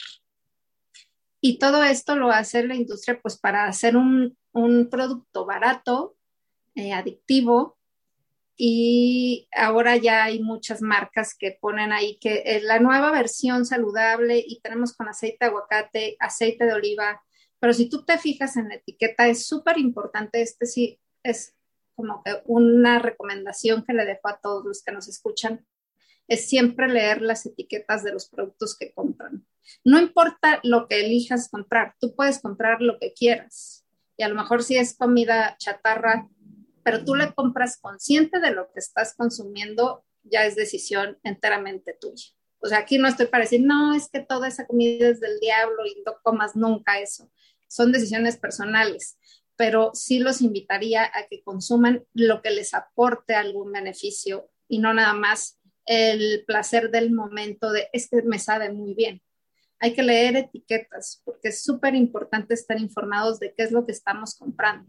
Y 1.40 1.58
todo 1.58 1.84
esto 1.84 2.16
lo 2.16 2.30
hace 2.30 2.66
la 2.66 2.74
industria 2.74 3.20
pues 3.20 3.38
para 3.38 3.66
hacer 3.66 3.96
un, 3.96 4.36
producto 4.90 5.44
barato, 5.44 6.16
eh, 6.74 6.94
adictivo, 6.94 7.76
y 8.56 9.48
ahora 9.54 9.96
ya 9.96 10.24
hay 10.24 10.42
muchas 10.42 10.80
marcas 10.80 11.36
que 11.38 11.58
ponen 11.60 11.92
ahí 11.92 12.16
que 12.18 12.42
es 12.46 12.62
la 12.62 12.78
nueva 12.78 13.10
versión 13.10 13.66
saludable 13.66 14.42
y 14.44 14.60
tenemos 14.60 14.94
con 14.94 15.08
aceite 15.08 15.36
de 15.40 15.46
aguacate, 15.46 16.16
aceite 16.20 16.64
de 16.64 16.72
oliva, 16.72 17.22
pero 17.58 17.72
si 17.72 17.88
tú 17.88 18.04
te 18.04 18.18
fijas 18.18 18.56
en 18.56 18.68
la 18.68 18.76
etiqueta 18.76 19.28
es 19.28 19.46
súper 19.46 19.78
importante, 19.78 20.42
este 20.42 20.66
sí 20.66 21.00
es 21.22 21.54
como 21.94 22.22
que 22.22 22.42
una 22.44 22.98
recomendación 22.98 23.84
que 23.84 23.94
le 23.94 24.04
dejo 24.04 24.28
a 24.28 24.38
todos 24.40 24.64
los 24.64 24.82
que 24.82 24.92
nos 24.92 25.08
escuchan, 25.08 25.66
es 26.28 26.48
siempre 26.48 26.88
leer 26.88 27.22
las 27.22 27.46
etiquetas 27.46 28.04
de 28.04 28.12
los 28.12 28.28
productos 28.28 28.76
que 28.76 28.92
compran. 28.92 29.46
No 29.84 29.98
importa 29.98 30.60
lo 30.62 30.88
que 30.88 31.00
elijas 31.00 31.48
comprar, 31.48 31.94
tú 32.00 32.14
puedes 32.14 32.40
comprar 32.40 32.82
lo 32.82 32.98
que 32.98 33.12
quieras. 33.12 33.84
Y 34.16 34.22
a 34.22 34.28
lo 34.28 34.34
mejor 34.34 34.62
si 34.62 34.76
es 34.76 34.96
comida 34.96 35.56
chatarra, 35.58 36.28
pero 36.82 37.04
tú 37.04 37.14
le 37.14 37.32
compras 37.34 37.78
consciente 37.80 38.40
de 38.40 38.52
lo 38.52 38.70
que 38.72 38.80
estás 38.80 39.14
consumiendo, 39.14 40.04
ya 40.22 40.44
es 40.44 40.56
decisión 40.56 41.18
enteramente 41.22 41.96
tuya. 41.98 42.35
O 42.66 42.68
sea, 42.68 42.78
aquí 42.78 42.98
no 42.98 43.08
estoy 43.08 43.26
para 43.26 43.44
decir, 43.44 43.62
no, 43.62 43.94
es 43.94 44.08
que 44.10 44.20
toda 44.20 44.48
esa 44.48 44.66
comida 44.66 45.08
es 45.08 45.20
del 45.20 45.38
diablo 45.40 45.86
y 45.86 46.02
no 46.04 46.14
comas 46.22 46.56
nunca 46.56 47.00
eso. 47.00 47.30
Son 47.68 47.92
decisiones 47.92 48.36
personales 48.36 49.18
pero 49.56 49.90
sí 49.94 50.18
los 50.18 50.42
invitaría 50.42 51.04
a 51.04 51.26
que 51.28 51.42
consuman 51.42 52.04
lo 52.12 52.42
que 52.42 52.50
les 52.50 52.74
aporte 52.74 53.34
algún 53.34 53.72
beneficio 53.72 54.50
y 54.68 54.78
no 54.78 54.92
nada 54.94 55.14
más 55.14 55.58
el 55.86 56.44
placer 56.46 56.90
del 56.90 57.12
momento 57.12 57.72
de 57.72 57.88
es 57.92 58.08
que 58.08 58.22
me 58.22 58.38
sabe 58.38 58.72
muy 58.72 58.94
bien. 58.94 59.22
Hay 59.78 59.94
que 59.94 60.02
leer 60.02 60.36
etiquetas 60.36 61.22
porque 61.24 61.48
es 61.48 61.62
súper 61.62 61.94
importante 61.94 62.54
estar 62.54 62.78
informados 62.80 63.38
de 63.38 63.54
qué 63.54 63.62
es 63.62 63.72
lo 63.72 63.86
que 63.86 63.92
estamos 63.92 64.34
comprando. 64.34 64.88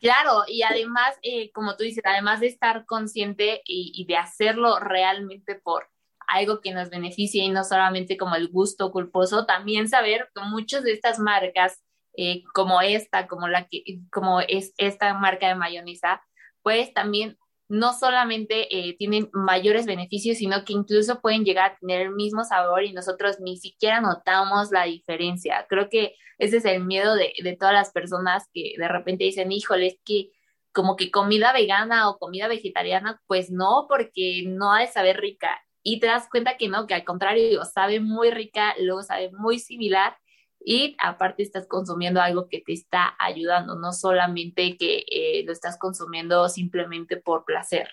Claro, 0.00 0.42
y 0.46 0.62
además, 0.62 1.16
eh, 1.22 1.50
como 1.52 1.76
tú 1.76 1.84
dices, 1.84 2.04
además 2.04 2.40
de 2.40 2.48
estar 2.48 2.84
consciente 2.86 3.62
y, 3.64 4.04
de 4.06 4.16
hacerlo 4.16 4.78
realmente 4.78 5.54
por 5.54 5.88
algo 6.26 6.60
que 6.60 6.72
nos 6.72 6.90
beneficie 6.90 7.44
y 7.44 7.48
no 7.50 7.64
solamente 7.64 8.16
como 8.16 8.34
el 8.34 8.48
gusto 8.48 8.90
culposo, 8.92 9.46
también 9.46 9.88
saber 9.88 10.28
que 10.34 10.42
muchas 10.42 10.82
de 10.84 10.92
estas 10.92 11.18
marcas 11.18 11.82
eh, 12.16 12.42
como 12.54 12.80
esta, 12.82 13.26
como 13.28 13.48
la 13.48 13.66
que, 13.68 13.82
como 14.12 14.40
es 14.40 14.74
esta 14.76 15.14
marca 15.14 15.48
de 15.48 15.54
mayonesa, 15.54 16.22
pues 16.62 16.92
también 16.94 17.38
no 17.68 17.92
solamente 17.92 18.68
eh, 18.76 18.96
tienen 18.98 19.30
mayores 19.32 19.86
beneficios, 19.86 20.38
sino 20.38 20.64
que 20.64 20.72
incluso 20.72 21.20
pueden 21.20 21.44
llegar 21.44 21.72
a 21.72 21.76
tener 21.78 22.02
el 22.02 22.12
mismo 22.12 22.44
sabor 22.44 22.84
y 22.84 22.92
nosotros 22.92 23.40
ni 23.40 23.56
siquiera 23.56 24.00
notamos 24.00 24.70
la 24.70 24.84
diferencia. 24.84 25.66
Creo 25.68 25.88
que 25.88 26.14
ese 26.38 26.58
es 26.58 26.64
el 26.64 26.84
miedo 26.84 27.14
de, 27.14 27.32
de 27.42 27.56
todas 27.56 27.74
las 27.74 27.92
personas 27.92 28.48
que 28.52 28.74
de 28.76 28.88
repente 28.88 29.24
dicen, 29.24 29.52
híjole, 29.52 29.86
es 29.86 29.98
que 30.04 30.30
como 30.72 30.96
que 30.96 31.10
comida 31.10 31.52
vegana 31.52 32.10
o 32.10 32.18
comida 32.18 32.48
vegetariana, 32.48 33.22
pues 33.26 33.50
no, 33.50 33.86
porque 33.88 34.42
no 34.46 34.72
ha 34.72 34.80
de 34.80 34.88
saber 34.88 35.18
rica. 35.20 35.60
Y 35.82 36.00
te 36.00 36.06
das 36.08 36.28
cuenta 36.28 36.56
que 36.56 36.68
no, 36.68 36.86
que 36.86 36.94
al 36.94 37.04
contrario, 37.04 37.64
sabe 37.64 38.00
muy 38.00 38.30
rica, 38.30 38.74
luego 38.80 39.02
sabe 39.02 39.30
muy 39.32 39.58
similar 39.58 40.16
y 40.64 40.96
aparte 40.98 41.42
estás 41.42 41.66
consumiendo 41.66 42.20
algo 42.20 42.48
que 42.48 42.60
te 42.60 42.72
está 42.72 43.14
ayudando, 43.18 43.76
no 43.76 43.92
solamente 43.92 44.76
que 44.76 45.04
eh, 45.10 45.44
lo 45.46 45.52
estás 45.52 45.76
consumiendo 45.78 46.48
simplemente 46.48 47.18
por 47.18 47.44
placer. 47.44 47.88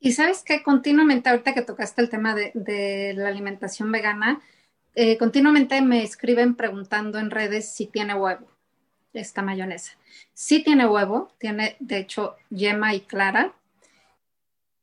Y 0.00 0.12
sabes 0.12 0.44
que 0.44 0.62
continuamente, 0.62 1.28
ahorita 1.28 1.54
que 1.54 1.62
tocaste 1.62 2.00
el 2.00 2.08
tema 2.08 2.34
de, 2.34 3.14
la 3.16 3.28
alimentación 3.28 3.90
vegana, 3.90 4.40
eh, 4.94 5.18
continuamente 5.18 5.82
me 5.82 6.02
escriben 6.04 6.54
preguntando 6.54 7.18
en 7.18 7.30
redes 7.30 7.74
si 7.74 7.86
tiene 7.86 8.14
huevo 8.14 8.46
esta 9.12 9.42
mayonesa. 9.42 9.92
Sí 10.34 10.62
tiene 10.62 10.86
huevo, 10.86 11.32
tiene 11.38 11.76
de 11.80 11.98
hecho 11.98 12.36
yema 12.50 12.94
y 12.94 13.00
clara, 13.00 13.54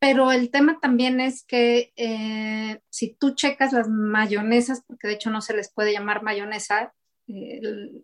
pero 0.07 0.31
el 0.31 0.51
tema 0.51 0.77
también 0.79 1.19
es 1.19 1.43
que 1.43 1.91
eh, 1.95 2.79
si 2.91 3.15
tú 3.15 3.33
checas 3.33 3.73
las 3.73 3.89
mayonesas, 3.89 4.83
porque 4.85 5.07
de 5.07 5.15
hecho 5.15 5.31
no 5.31 5.41
se 5.41 5.55
les 5.55 5.73
puede 5.73 5.93
llamar 5.93 6.21
mayonesa, 6.21 6.93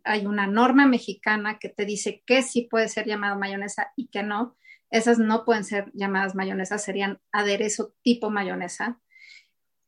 hay 0.03 0.25
una 0.25 0.47
norma 0.47 0.87
mexicana 0.87 1.59
que 1.59 1.69
te 1.69 1.85
dice 1.85 2.23
que 2.25 2.41
sí 2.41 2.63
puede 2.63 2.87
ser 2.87 3.05
llamado 3.05 3.37
mayonesa 3.37 3.93
y 3.95 4.07
que 4.07 4.23
no. 4.23 4.57
Esas 4.89 5.19
no 5.19 5.45
pueden 5.45 5.63
ser 5.63 5.91
llamadas 5.93 6.33
mayonesas, 6.33 6.83
serían 6.83 7.19
aderezo 7.31 7.93
tipo 8.01 8.31
mayonesa. 8.31 8.99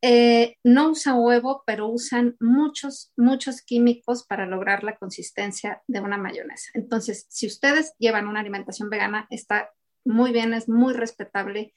Eh, 0.04 0.58
no 0.64 0.92
usan 0.92 1.18
huevo, 1.18 1.64
pero 1.66 1.88
usan 1.88 2.36
muchos, 2.40 3.12
muchos 3.18 3.64
químicos 3.64 4.24
para 4.24 4.46
lograr 4.46 4.84
la 4.84 4.98
consistencia 4.98 5.82
de 5.88 6.00
una 6.00 6.20
mayonesa. 6.20 6.70
Entonces, 6.76 7.26
si 7.30 7.48
ustedes 7.48 7.96
llevan 7.98 8.28
una 8.28 8.42
alimentación 8.42 8.92
vegana, 8.92 9.26
está 9.32 9.72
muy 10.06 10.32
bien, 10.32 10.54
es 10.54 10.68
muy 10.68 10.94
respetable 10.94 11.74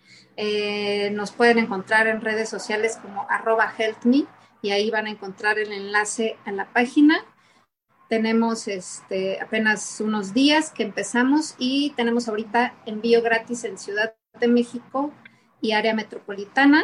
Eh, 0.40 1.10
nos 1.10 1.32
pueden 1.32 1.58
encontrar 1.58 2.06
en 2.06 2.20
redes 2.22 2.48
sociales 2.48 2.96
como 3.02 3.26
arroba 3.28 3.74
healthme 3.76 4.24
y 4.62 4.70
ahí 4.70 4.90
van 4.90 5.06
a 5.06 5.10
encontrar 5.10 5.58
el 5.58 5.72
enlace 5.72 6.36
a 6.44 6.52
la 6.52 6.66
página. 6.72 7.24
Tenemos 8.08 8.68
este, 8.68 9.40
apenas 9.40 10.00
unos 10.00 10.32
días 10.32 10.70
que 10.70 10.82
empezamos 10.82 11.54
y 11.58 11.90
tenemos 11.96 12.28
ahorita 12.28 12.74
envío 12.86 13.22
gratis 13.22 13.64
en 13.64 13.78
Ciudad 13.78 14.14
de 14.40 14.48
México 14.48 15.12
y 15.60 15.72
área 15.72 15.94
metropolitana. 15.94 16.82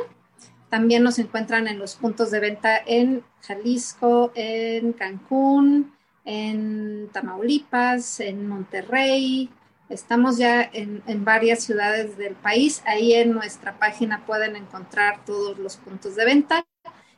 También 0.68 1.02
nos 1.02 1.18
encuentran 1.18 1.68
en 1.68 1.78
los 1.78 1.94
puntos 1.94 2.30
de 2.30 2.40
venta 2.40 2.76
en 2.84 3.24
Jalisco, 3.40 4.32
en 4.34 4.92
Cancún, 4.92 5.94
en 6.24 7.08
Tamaulipas, 7.12 8.20
en 8.20 8.48
Monterrey, 8.48 9.50
Estamos 9.88 10.38
ya 10.38 10.62
en, 10.72 11.24
varias 11.24 11.62
ciudades 11.62 12.16
del 12.16 12.34
país. 12.34 12.82
Ahí 12.86 13.12
en 13.12 13.32
nuestra 13.32 13.78
página 13.78 14.24
pueden 14.24 14.56
encontrar 14.56 15.24
todos 15.24 15.58
los 15.58 15.76
puntos 15.76 16.16
de 16.16 16.24
venta 16.24 16.64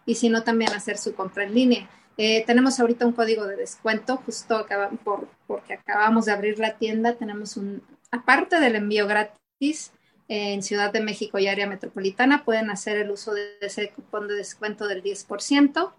y 0.06 0.14
si 0.14 0.28
no, 0.28 0.42
también 0.44 0.72
hacer 0.72 0.96
su 0.96 1.14
compra 1.14 1.44
en 1.44 1.54
línea. 1.54 1.90
Eh, 2.16 2.44
tenemos 2.46 2.80
ahorita 2.80 3.04
un 3.04 3.12
código 3.12 3.46
de 3.46 3.56
descuento, 3.56 4.16
justo 4.18 4.66
por, 5.04 5.28
porque 5.46 5.74
acabamos 5.74 6.24
de 6.24 6.32
abrir 6.32 6.58
la 6.58 6.78
tienda. 6.78 7.16
Tenemos 7.16 7.58
un, 7.58 7.82
aparte 8.10 8.58
del 8.58 8.76
envío 8.76 9.06
gratis 9.06 9.92
en 10.28 10.62
Ciudad 10.62 10.92
de 10.92 11.00
México 11.00 11.38
y 11.38 11.46
área 11.46 11.66
metropolitana, 11.66 12.44
pueden 12.44 12.70
hacer 12.70 12.96
el 12.96 13.10
uso 13.10 13.34
de 13.34 13.58
ese 13.60 13.90
cupón 13.90 14.26
de 14.28 14.34
descuento 14.34 14.88
del 14.88 15.02
10%, 15.02 15.92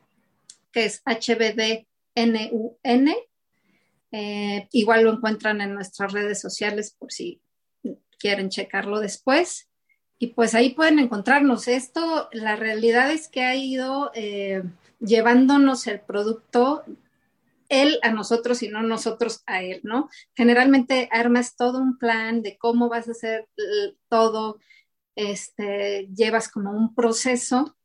que 0.72 0.86
es 0.86 1.02
HBDNUN 1.06 1.86
eh, 4.12 4.68
igual 4.72 5.04
lo 5.04 5.14
encuentran 5.14 5.62
en 5.62 5.74
nuestras 5.74 6.14
redes 6.14 6.40
sociales 6.40 6.96
por 6.98 7.12
si 7.12 7.42
quieren 8.20 8.50
checarlo 8.50 9.00
después. 9.00 9.70
Y 10.20 10.28
pues 10.28 10.56
ahí 10.56 10.74
pueden 10.74 11.00
encontrarnos. 11.00 11.68
Esto, 11.68 12.30
la 12.32 12.56
realidad 12.56 13.12
es 13.12 13.28
que 13.28 13.44
ha 13.44 13.56
ido 13.56 14.12
eh, 14.16 14.64
llevándonos 15.00 15.86
el 15.88 16.00
producto 16.02 16.84
él 17.70 18.00
a 18.02 18.12
nosotros 18.12 18.64
y 18.64 18.70
no 18.70 18.82
nosotros 18.82 19.44
a 19.46 19.62
él, 19.62 19.82
¿no? 19.84 20.10
Generalmente 20.36 21.10
armas 21.12 21.56
todo 21.56 21.80
un 21.80 21.98
plan 21.98 22.42
de 22.42 22.58
cómo 22.58 22.90
vas 22.90 23.08
a 23.08 23.12
hacer 23.12 23.48
todo, 24.10 24.60
este, 25.16 26.08
llevas 26.16 26.50
como 26.50 26.72
un 26.72 26.96
proceso 26.96 27.77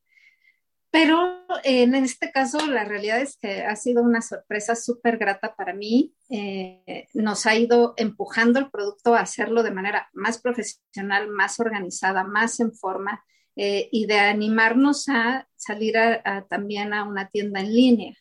pero 0.92 1.38
en 1.64 1.94
este 1.94 2.30
caso, 2.30 2.66
la 2.66 2.84
realidad 2.84 3.22
es 3.22 3.38
que 3.38 3.62
ha 3.62 3.74
sido 3.76 4.02
una 4.02 4.20
sorpresa 4.20 4.76
súper 4.76 5.16
grata 5.16 5.54
para 5.56 5.72
mí. 5.72 6.14
Eh, 6.28 7.08
nos 7.14 7.46
ha 7.46 7.56
ido 7.56 7.94
empujando 7.96 8.58
el 8.58 8.70
producto 8.70 9.14
a 9.14 9.20
hacerlo 9.20 9.62
de 9.62 9.70
manera 9.70 10.10
más 10.12 10.38
profesional, 10.38 11.28
más 11.28 11.58
organizada, 11.60 12.24
más 12.24 12.60
en 12.60 12.74
forma 12.74 13.24
eh, 13.56 13.88
y 13.90 14.04
de 14.04 14.18
animarnos 14.18 15.08
a 15.08 15.48
salir 15.56 15.94
también 16.50 16.92
a 16.92 17.04
una 17.04 17.30
tienda 17.30 17.60
en 17.60 17.74
línea. 17.74 18.14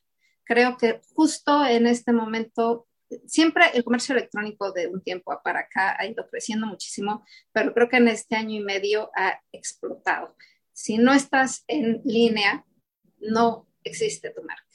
Creo 0.45 0.77
que 0.77 1.01
justo 1.13 1.65
en 1.65 1.87
este 1.87 2.13
momento 2.13 2.87
siempre 3.25 3.65
el 3.73 3.83
comercio 3.83 4.15
electrónico 4.15 4.71
de 4.71 4.87
un 4.87 5.01
tiempo 5.01 5.37
para 5.43 5.61
acá 5.61 5.95
ha 5.99 6.05
ido 6.05 6.25
creciendo 6.29 6.67
muchísimo, 6.67 7.25
pero 7.51 7.73
creo 7.73 7.89
que 7.89 7.97
en 7.97 8.07
este 8.07 8.35
año 8.35 8.55
y 8.55 8.63
medio 8.63 9.11
ha 9.15 9.41
explotado 9.51 10.35
si 10.73 10.97
no 10.97 11.13
estás 11.13 11.63
en 11.67 12.01
línea, 12.05 12.65
no 13.19 13.67
existe 13.83 14.29
tu 14.31 14.41
marca. 14.43 14.65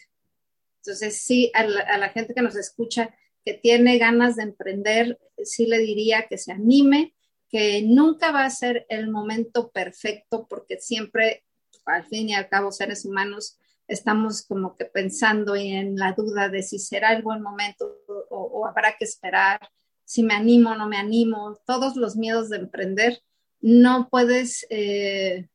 Entonces, 0.78 1.20
sí, 1.20 1.50
a 1.52 1.64
la, 1.64 2.08
gente 2.10 2.32
que 2.32 2.42
nos 2.42 2.54
escucha, 2.54 3.14
que 3.44 3.54
tiene 3.54 3.98
ganas 3.98 4.36
de 4.36 4.44
emprender, 4.44 5.18
sí 5.42 5.66
le 5.66 5.78
diría 5.78 6.26
que 6.28 6.38
se 6.38 6.52
anime, 6.52 7.14
que 7.48 7.82
nunca 7.82 8.30
va 8.30 8.44
a 8.44 8.50
ser 8.50 8.86
el 8.88 9.10
momento 9.10 9.70
perfecto, 9.70 10.46
porque 10.48 10.78
siempre, 10.78 11.44
al 11.86 12.06
fin 12.06 12.28
y 12.28 12.34
al 12.34 12.48
cabo, 12.48 12.70
seres 12.70 13.04
humanos, 13.04 13.58
estamos 13.88 14.46
como 14.46 14.76
que 14.76 14.84
pensando 14.84 15.54
en 15.56 15.96
la 15.96 16.12
duda 16.12 16.48
de 16.48 16.62
si 16.62 16.78
será 16.78 17.12
el 17.12 17.22
buen 17.22 17.42
momento 17.42 17.98
o, 18.30 18.66
habrá 18.66 18.96
que 18.96 19.04
esperar, 19.04 19.60
si 20.04 20.22
me 20.22 20.34
animo 20.34 20.70
o 20.70 20.76
no 20.76 20.88
me 20.88 20.98
animo, 20.98 21.58
todos 21.66 21.96
los 21.96 22.16
miedos 22.16 22.48
de 22.48 22.58
emprender, 22.58 23.22
no 23.60 24.08
puedes 24.08 24.66
eh, 24.70 25.48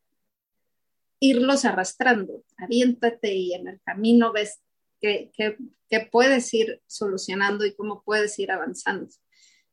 irlos 1.21 1.63
arrastrando. 1.63 2.43
Aviéntate 2.57 3.33
y 3.33 3.53
en 3.53 3.67
el 3.67 3.79
camino 3.85 4.33
ves 4.33 4.59
que, 4.99 5.31
puedes 6.11 6.53
ir 6.53 6.81
solucionando 6.87 7.65
y 7.65 7.75
cómo 7.75 8.03
puedes 8.03 8.37
ir 8.39 8.51
avanzando. 8.51 9.07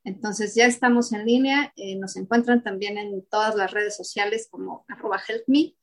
Entonces 0.04 0.54
ya 0.54 0.66
estamos 0.66 1.12
en 1.12 1.24
línea, 1.24 1.72
eh, 1.76 1.96
nos 1.96 2.16
encuentran 2.16 2.62
también 2.62 2.98
en 2.98 3.24
todas 3.26 3.54
las 3.54 3.70
redes 3.70 3.96
sociales 3.96 4.48
como 4.50 4.84
arroba 4.88 5.20
helpme, 5.28 5.74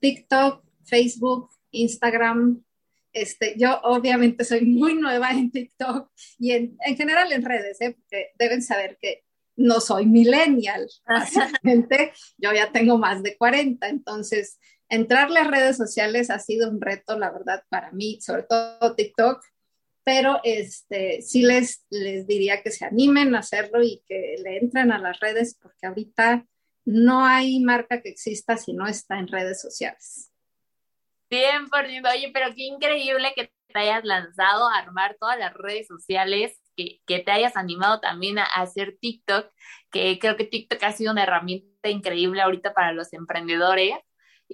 TikTok, 0.00 0.64
Facebook, 0.84 1.50
Instagram. 1.70 2.62
Este, 3.12 3.54
yo 3.56 3.80
obviamente 3.82 4.44
soy 4.44 4.62
muy 4.62 4.94
nueva 4.94 5.30
en 5.30 5.50
TikTok 5.50 6.10
y 6.38 6.52
en, 6.52 6.76
general 6.96 7.32
en 7.32 7.44
redes, 7.44 7.80
¿eh? 7.80 7.92
porque 7.92 8.32
deben 8.38 8.62
saber 8.62 8.98
que 9.00 9.24
no 9.56 9.80
soy 9.80 10.06
millennial, 10.06 10.88
básicamente 11.06 12.12
yo 12.38 12.52
ya 12.52 12.72
tengo 12.72 12.98
más 12.98 13.22
de 13.22 13.36
40, 13.36 13.88
entonces 13.88 14.58
entrar 14.94 15.30
las 15.30 15.46
redes 15.46 15.76
sociales 15.76 16.30
ha 16.30 16.38
sido 16.38 16.70
un 16.70 16.80
reto, 16.80 17.18
la 17.18 17.30
verdad, 17.30 17.62
para 17.68 17.92
mí, 17.92 18.20
sobre 18.20 18.44
todo 18.44 18.94
TikTok, 18.94 19.44
pero 20.04 20.40
este, 20.44 21.22
sí 21.22 21.42
les, 21.42 21.86
les 21.90 22.26
diría 22.26 22.62
que 22.62 22.70
se 22.70 22.84
animen 22.84 23.34
a 23.34 23.38
hacerlo 23.40 23.82
y 23.82 24.02
que 24.06 24.36
le 24.42 24.58
entren 24.58 24.92
a 24.92 24.98
las 24.98 25.18
redes 25.20 25.58
porque 25.60 25.86
ahorita 25.86 26.46
no 26.84 27.24
hay 27.24 27.60
marca 27.60 28.02
que 28.02 28.10
exista 28.10 28.56
si 28.56 28.74
no 28.74 28.86
está 28.86 29.18
en 29.18 29.28
redes 29.28 29.60
sociales. 29.60 30.30
Bien, 31.30 31.68
por 31.68 31.84
oye, 31.84 32.30
pero 32.32 32.54
qué 32.54 32.64
increíble 32.64 33.32
que 33.34 33.50
te 33.68 33.78
hayas 33.78 34.04
lanzado 34.04 34.68
a 34.68 34.78
armar 34.78 35.16
todas 35.18 35.38
las 35.38 35.54
redes 35.54 35.86
sociales, 35.86 36.60
que, 36.76 37.00
que 37.06 37.20
te 37.20 37.30
hayas 37.30 37.56
animado 37.56 38.00
también 38.00 38.38
a 38.38 38.44
hacer 38.44 38.98
TikTok, 39.00 39.50
que 39.90 40.18
creo 40.18 40.36
que 40.36 40.44
TikTok 40.44 40.82
ha 40.82 40.92
sido 40.92 41.12
una 41.12 41.22
herramienta 41.22 41.88
increíble 41.88 42.42
ahorita 42.42 42.74
para 42.74 42.92
los 42.92 43.12
emprendedores 43.14 43.94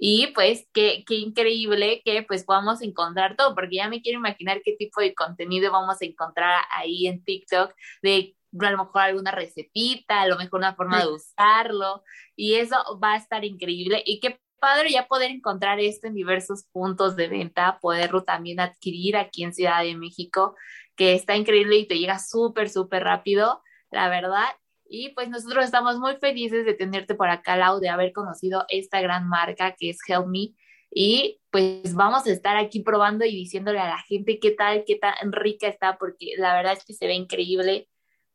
y 0.03 0.31
pues 0.33 0.67
qué, 0.73 1.03
qué 1.05 1.13
increíble 1.13 2.01
que 2.03 2.23
pues 2.23 2.43
podamos 2.43 2.81
encontrar 2.81 3.35
todo, 3.35 3.53
porque 3.53 3.75
ya 3.75 3.87
me 3.87 4.01
quiero 4.01 4.17
imaginar 4.17 4.63
qué 4.65 4.75
tipo 4.75 4.99
de 4.99 5.13
contenido 5.13 5.71
vamos 5.71 6.01
a 6.01 6.05
encontrar 6.05 6.63
ahí 6.71 7.05
en 7.05 7.23
TikTok, 7.23 7.71
de 8.01 8.35
a 8.59 8.71
lo 8.71 8.79
mejor 8.79 9.01
alguna 9.03 9.29
recetita, 9.29 10.23
a 10.23 10.27
lo 10.27 10.37
mejor 10.37 10.57
una 10.57 10.73
forma 10.73 11.01
de 11.01 11.07
usarlo, 11.07 12.01
y 12.35 12.55
eso 12.55 12.77
va 13.01 13.13
a 13.13 13.17
estar 13.17 13.45
increíble. 13.45 14.01
Y 14.03 14.19
qué 14.19 14.41
padre 14.59 14.89
ya 14.89 15.07
poder 15.07 15.29
encontrar 15.29 15.79
esto 15.79 16.07
en 16.07 16.15
diversos 16.15 16.63
puntos 16.71 17.15
de 17.15 17.27
venta, 17.27 17.77
poderlo 17.79 18.23
también 18.23 18.59
adquirir 18.59 19.17
aquí 19.17 19.43
en 19.43 19.53
Ciudad 19.53 19.83
de 19.83 19.95
México, 19.95 20.55
que 20.95 21.13
está 21.13 21.35
increíble 21.35 21.75
y 21.75 21.87
te 21.87 21.99
llega 21.99 22.17
súper, 22.17 22.69
súper 22.71 23.03
rápido, 23.03 23.61
la 23.91 24.09
verdad. 24.09 24.49
Y 24.93 25.13
pues 25.13 25.29
nosotros 25.29 25.63
estamos 25.63 25.97
muy 25.99 26.17
felices 26.17 26.65
de 26.65 26.73
tenerte 26.73 27.15
por 27.15 27.29
acá, 27.29 27.55
Lau, 27.55 27.79
de 27.79 27.87
haber 27.87 28.11
conocido 28.11 28.65
esta 28.67 28.99
gran 28.99 29.25
marca 29.29 29.73
que 29.79 29.89
es 29.89 29.99
Help 30.05 30.27
Me. 30.27 30.49
Y 30.93 31.39
pues 31.49 31.95
vamos 31.95 32.27
a 32.27 32.31
estar 32.31 32.57
aquí 32.57 32.81
probando 32.81 33.23
y 33.23 33.31
diciéndole 33.31 33.79
a 33.79 33.87
la 33.87 33.99
gente 33.99 34.37
qué 34.39 34.51
tal, 34.51 34.83
qué 34.85 34.97
tan 34.97 35.31
rica 35.31 35.69
está, 35.69 35.97
porque 35.97 36.33
la 36.37 36.53
verdad 36.53 36.73
es 36.73 36.83
que 36.83 36.93
se 36.93 37.07
ve 37.07 37.13
increíble. 37.13 37.87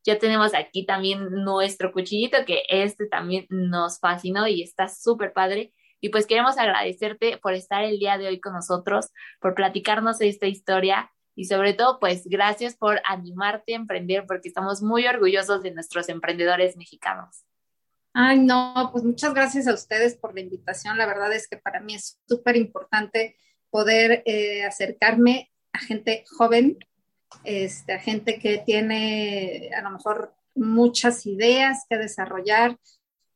Ya 0.03 0.17
tenemos 0.17 0.55
aquí 0.55 0.83
también 0.83 1.29
nuestro 1.29 1.91
cuchillito, 1.91 2.43
que 2.43 2.63
este 2.69 3.05
también 3.05 3.45
nos 3.49 3.99
fascinó 3.99 4.47
y 4.47 4.63
está 4.63 4.87
súper 4.87 5.33
padre. 5.33 5.73
Y 6.01 6.09
pues 6.09 6.25
queremos 6.25 6.57
agradecerte 6.57 7.37
por 7.37 7.53
estar 7.53 7.83
el 7.83 7.99
día 7.99 8.17
de 8.17 8.29
hoy 8.29 8.39
con 8.39 8.53
nosotros, 8.53 9.09
por 9.39 9.53
platicarnos 9.53 10.21
esta 10.21 10.47
historia 10.47 11.11
y 11.37 11.45
sobre 11.45 11.73
todo, 11.73 11.99
pues 11.99 12.23
gracias 12.25 12.75
por 12.75 12.99
animarte 13.05 13.73
a 13.73 13.75
emprender 13.75 14.25
porque 14.25 14.47
estamos 14.47 14.81
muy 14.81 15.05
orgullosos 15.05 15.61
de 15.61 15.69
nuestros 15.69 16.09
emprendedores 16.09 16.75
mexicanos. 16.75 17.45
Ay, 18.11 18.39
no, 18.39 18.89
pues 18.91 19.03
muchas 19.03 19.35
gracias 19.35 19.67
a 19.67 19.75
ustedes 19.75 20.15
por 20.15 20.33
la 20.33 20.41
invitación. 20.41 20.97
La 20.97 21.05
verdad 21.05 21.31
es 21.31 21.47
que 21.47 21.57
para 21.57 21.79
mí 21.79 21.93
es 21.93 22.19
súper 22.27 22.55
importante 22.55 23.37
poder 23.69 24.23
eh, 24.25 24.63
acercarme 24.63 25.51
a 25.73 25.79
gente 25.79 26.25
joven, 26.35 26.79
este, 27.43 27.93
a 27.93 27.99
gente 27.99 28.39
que 28.39 28.57
tiene 28.57 29.69
a 29.77 29.83
lo 29.83 29.91
mejor 29.91 30.33
muchas 30.55 31.27
ideas 31.27 31.85
que 31.87 31.97
desarrollar, 31.97 32.79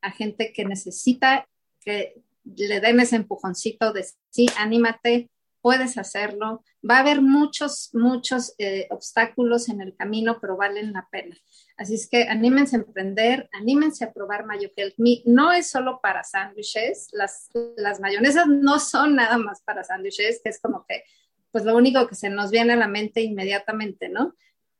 a 0.00 0.10
gente 0.10 0.52
que 0.52 0.64
necesita 0.64 1.46
que 1.80 2.20
le 2.44 2.80
den 2.80 2.98
ese 2.98 3.14
empujoncito 3.14 3.92
de 3.92 4.04
sí, 4.30 4.48
anímate, 4.58 5.30
puedes 5.62 5.96
hacerlo. 5.96 6.62
Va 6.88 6.96
a 6.96 7.00
haber 7.00 7.22
muchos, 7.22 7.90
muchos 7.94 8.54
eh, 8.58 8.88
obstáculos 8.90 9.68
en 9.68 9.80
el 9.80 9.96
camino, 9.96 10.38
pero 10.40 10.56
valen 10.56 10.92
la 10.92 11.08
pena. 11.10 11.36
Así 11.76 11.94
es 11.94 12.08
que 12.08 12.24
anímense 12.24 12.76
a 12.76 12.80
emprender, 12.80 13.48
anímense 13.52 14.04
a 14.04 14.12
probar 14.12 14.44
Mayo 14.44 14.70
Me. 14.98 15.22
No 15.24 15.52
es 15.52 15.70
solo 15.70 16.00
para 16.02 16.24
sándwiches, 16.24 17.08
las, 17.12 17.48
las 17.76 18.00
mayonesas 18.00 18.46
no 18.46 18.78
son 18.78 19.16
nada 19.16 19.38
más 19.38 19.62
para 19.62 19.84
sándwiches, 19.84 20.40
que 20.42 20.50
es 20.50 20.60
como 20.60 20.84
que, 20.86 21.04
pues 21.50 21.64
lo 21.64 21.76
único 21.76 22.06
que 22.06 22.14
se 22.14 22.28
nos 22.28 22.50
viene 22.50 22.74
a 22.74 22.76
la 22.76 22.88
mente 22.88 23.22
inmediatamente, 23.22 24.08
¿no? 24.08 24.34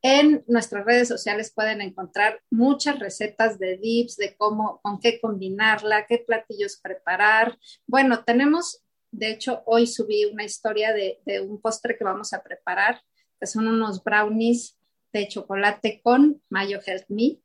En 0.04 0.42
nuestras 0.48 0.84
redes 0.84 1.06
sociales 1.06 1.52
pueden 1.54 1.80
encontrar 1.80 2.42
muchas 2.50 2.98
recetas 2.98 3.60
de 3.60 3.76
dips, 3.76 4.16
de 4.16 4.34
cómo, 4.36 4.80
con 4.82 4.98
qué 4.98 5.20
combinarla, 5.20 6.06
qué 6.06 6.18
platillos 6.18 6.80
preparar. 6.82 7.56
Bueno, 7.86 8.24
tenemos, 8.24 8.82
de 9.12 9.30
hecho, 9.30 9.62
hoy 9.66 9.86
subí 9.86 10.24
una 10.24 10.42
historia 10.42 10.92
de, 10.92 11.20
un 11.42 11.60
postre 11.60 11.96
que 11.96 12.04
vamos 12.04 12.32
a 12.32 12.42
preparar, 12.42 13.02
que 13.38 13.46
son 13.46 13.68
unos 13.68 14.02
brownies 14.02 14.78
de 15.12 15.28
chocolate 15.28 16.00
con 16.02 16.42
Mayo 16.48 16.80
Health 16.84 17.04
Me. 17.08 17.38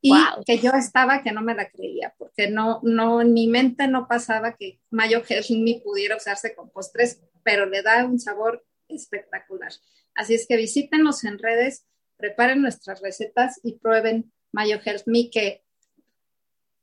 Y 0.00 0.12
que 0.44 0.58
yo 0.58 0.72
estaba 0.72 1.22
que 1.22 1.32
no 1.32 1.40
me 1.40 1.54
la 1.54 1.70
creía, 1.70 2.14
porque 2.18 2.48
no, 2.48 2.80
no, 2.82 3.22
en 3.22 3.32
mi 3.32 3.48
mente 3.48 3.88
no 3.88 4.06
pasaba 4.06 4.54
que 4.54 4.80
Mayo 4.90 5.22
Health 5.26 5.50
Me 5.50 5.80
pudiera 5.82 6.16
usarse 6.16 6.54
con 6.54 6.70
postres, 6.70 7.22
pero 7.42 7.64
le 7.66 7.82
da 7.82 8.04
un 8.04 8.18
sabor 8.18 8.66
espectacular. 8.88 9.72
Así 10.14 10.34
es 10.34 10.46
que 10.46 10.56
visítenos 10.56 11.24
en 11.24 11.38
redes, 11.38 11.86
preparen 12.16 12.60
nuestras 12.60 13.00
recetas 13.00 13.60
y 13.62 13.78
prueben 13.78 14.32
Mayo 14.52 14.78
Health 14.84 15.04
Me, 15.06 15.30
que 15.30 15.64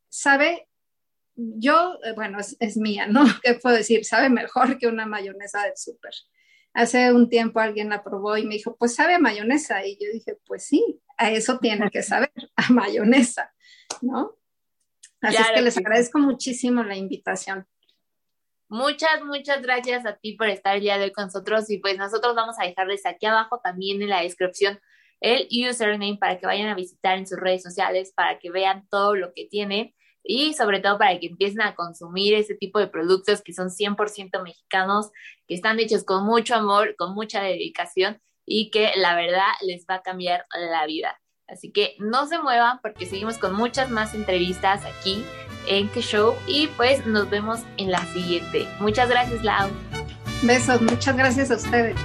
sabe, 0.09 0.67
yo, 1.57 1.97
eh, 2.03 2.13
bueno, 2.15 2.39
es, 2.39 2.77
mía, 2.77 3.07
¿no? 3.07 3.23
¿Qué 3.43 3.55
puedo 3.55 3.75
decir? 3.75 4.05
Sabe 4.05 4.29
mejor 4.29 4.77
que 4.77 4.87
una 4.87 5.05
mayonesa 5.05 5.63
del 5.63 5.77
súper. 5.77 6.13
Hace 6.73 7.11
un 7.11 7.29
tiempo 7.29 7.59
alguien 7.59 7.89
la 7.89 8.03
probó 8.03 8.37
y 8.37 8.45
me 8.45 8.55
dijo, 8.55 8.75
pues 8.77 8.95
sabe 8.95 9.15
a 9.15 9.19
mayonesa. 9.19 9.85
Y 9.85 9.97
yo 9.99 10.11
dije, 10.11 10.37
pues 10.45 10.65
sí, 10.65 11.01
a 11.17 11.31
eso 11.31 11.59
tiene 11.59 11.89
que 11.89 12.03
saber, 12.03 12.31
a 12.55 12.71
mayonesa, 12.71 13.53
¿no? 14.01 14.37
Así 15.21 15.37
es 15.37 15.51
que 15.53 15.61
les 15.61 15.77
agradezco 15.77 16.17
muchísimo 16.17 16.83
la 16.83 16.95
invitación. 16.95 17.67
Muchas, 18.69 19.21
muchas 19.23 19.61
gracias 19.61 20.05
a 20.05 20.15
ti 20.15 20.33
por 20.33 20.47
estar 20.47 20.75
el 20.75 20.81
día 20.81 20.97
de 20.97 21.05
hoy 21.05 21.11
con 21.11 21.25
nosotros 21.25 21.69
y 21.69 21.77
pues 21.77 21.97
nosotros 21.97 22.35
vamos 22.35 22.55
a 22.57 22.65
dejarles 22.65 23.05
aquí 23.05 23.25
abajo 23.25 23.59
también 23.61 24.01
en 24.01 24.09
la 24.09 24.21
descripción 24.21 24.79
el 25.21 25.47
username 25.51 26.17
para 26.19 26.39
que 26.39 26.47
vayan 26.47 26.67
a 26.67 26.75
visitar 26.75 27.17
en 27.17 27.27
sus 27.27 27.39
redes 27.39 27.61
sociales, 27.61 28.11
para 28.15 28.39
que 28.39 28.49
vean 28.49 28.87
todo 28.89 29.15
lo 29.15 29.33
que 29.33 29.45
tiene 29.45 29.95
y 30.23 30.53
sobre 30.53 30.79
todo 30.79 30.97
para 30.97 31.19
que 31.19 31.27
empiecen 31.27 31.61
a 31.61 31.75
consumir 31.75 32.33
ese 32.33 32.55
tipo 32.55 32.79
de 32.79 32.87
productos 32.87 33.41
que 33.41 33.53
son 33.53 33.69
100% 33.69 34.43
mexicanos, 34.43 35.11
que 35.47 35.55
están 35.55 35.79
hechos 35.79 36.03
con 36.03 36.25
mucho 36.25 36.55
amor, 36.55 36.95
con 36.97 37.13
mucha 37.13 37.41
dedicación 37.41 38.21
y 38.45 38.69
que 38.69 38.91
la 38.95 39.15
verdad 39.15 39.51
les 39.61 39.85
va 39.89 39.95
a 39.95 40.01
cambiar 40.01 40.45
la 40.71 40.85
vida. 40.85 41.19
Así 41.47 41.71
que 41.71 41.95
no 41.99 42.27
se 42.27 42.39
muevan 42.39 42.79
porque 42.81 43.05
seguimos 43.05 43.37
con 43.37 43.53
muchas 43.53 43.89
más 43.89 44.13
entrevistas 44.13 44.85
aquí 44.85 45.23
en 45.67 45.89
Que 45.89 46.01
Show 46.01 46.33
y 46.47 46.67
pues 46.67 47.05
nos 47.05 47.29
vemos 47.29 47.59
en 47.77 47.91
la 47.91 48.03
siguiente. 48.13 48.67
Muchas 48.79 49.09
gracias, 49.09 49.43
Lau. 49.43 49.69
Besos, 50.43 50.81
muchas 50.81 51.15
gracias 51.15 51.51
a 51.51 51.55
ustedes. 51.55 51.95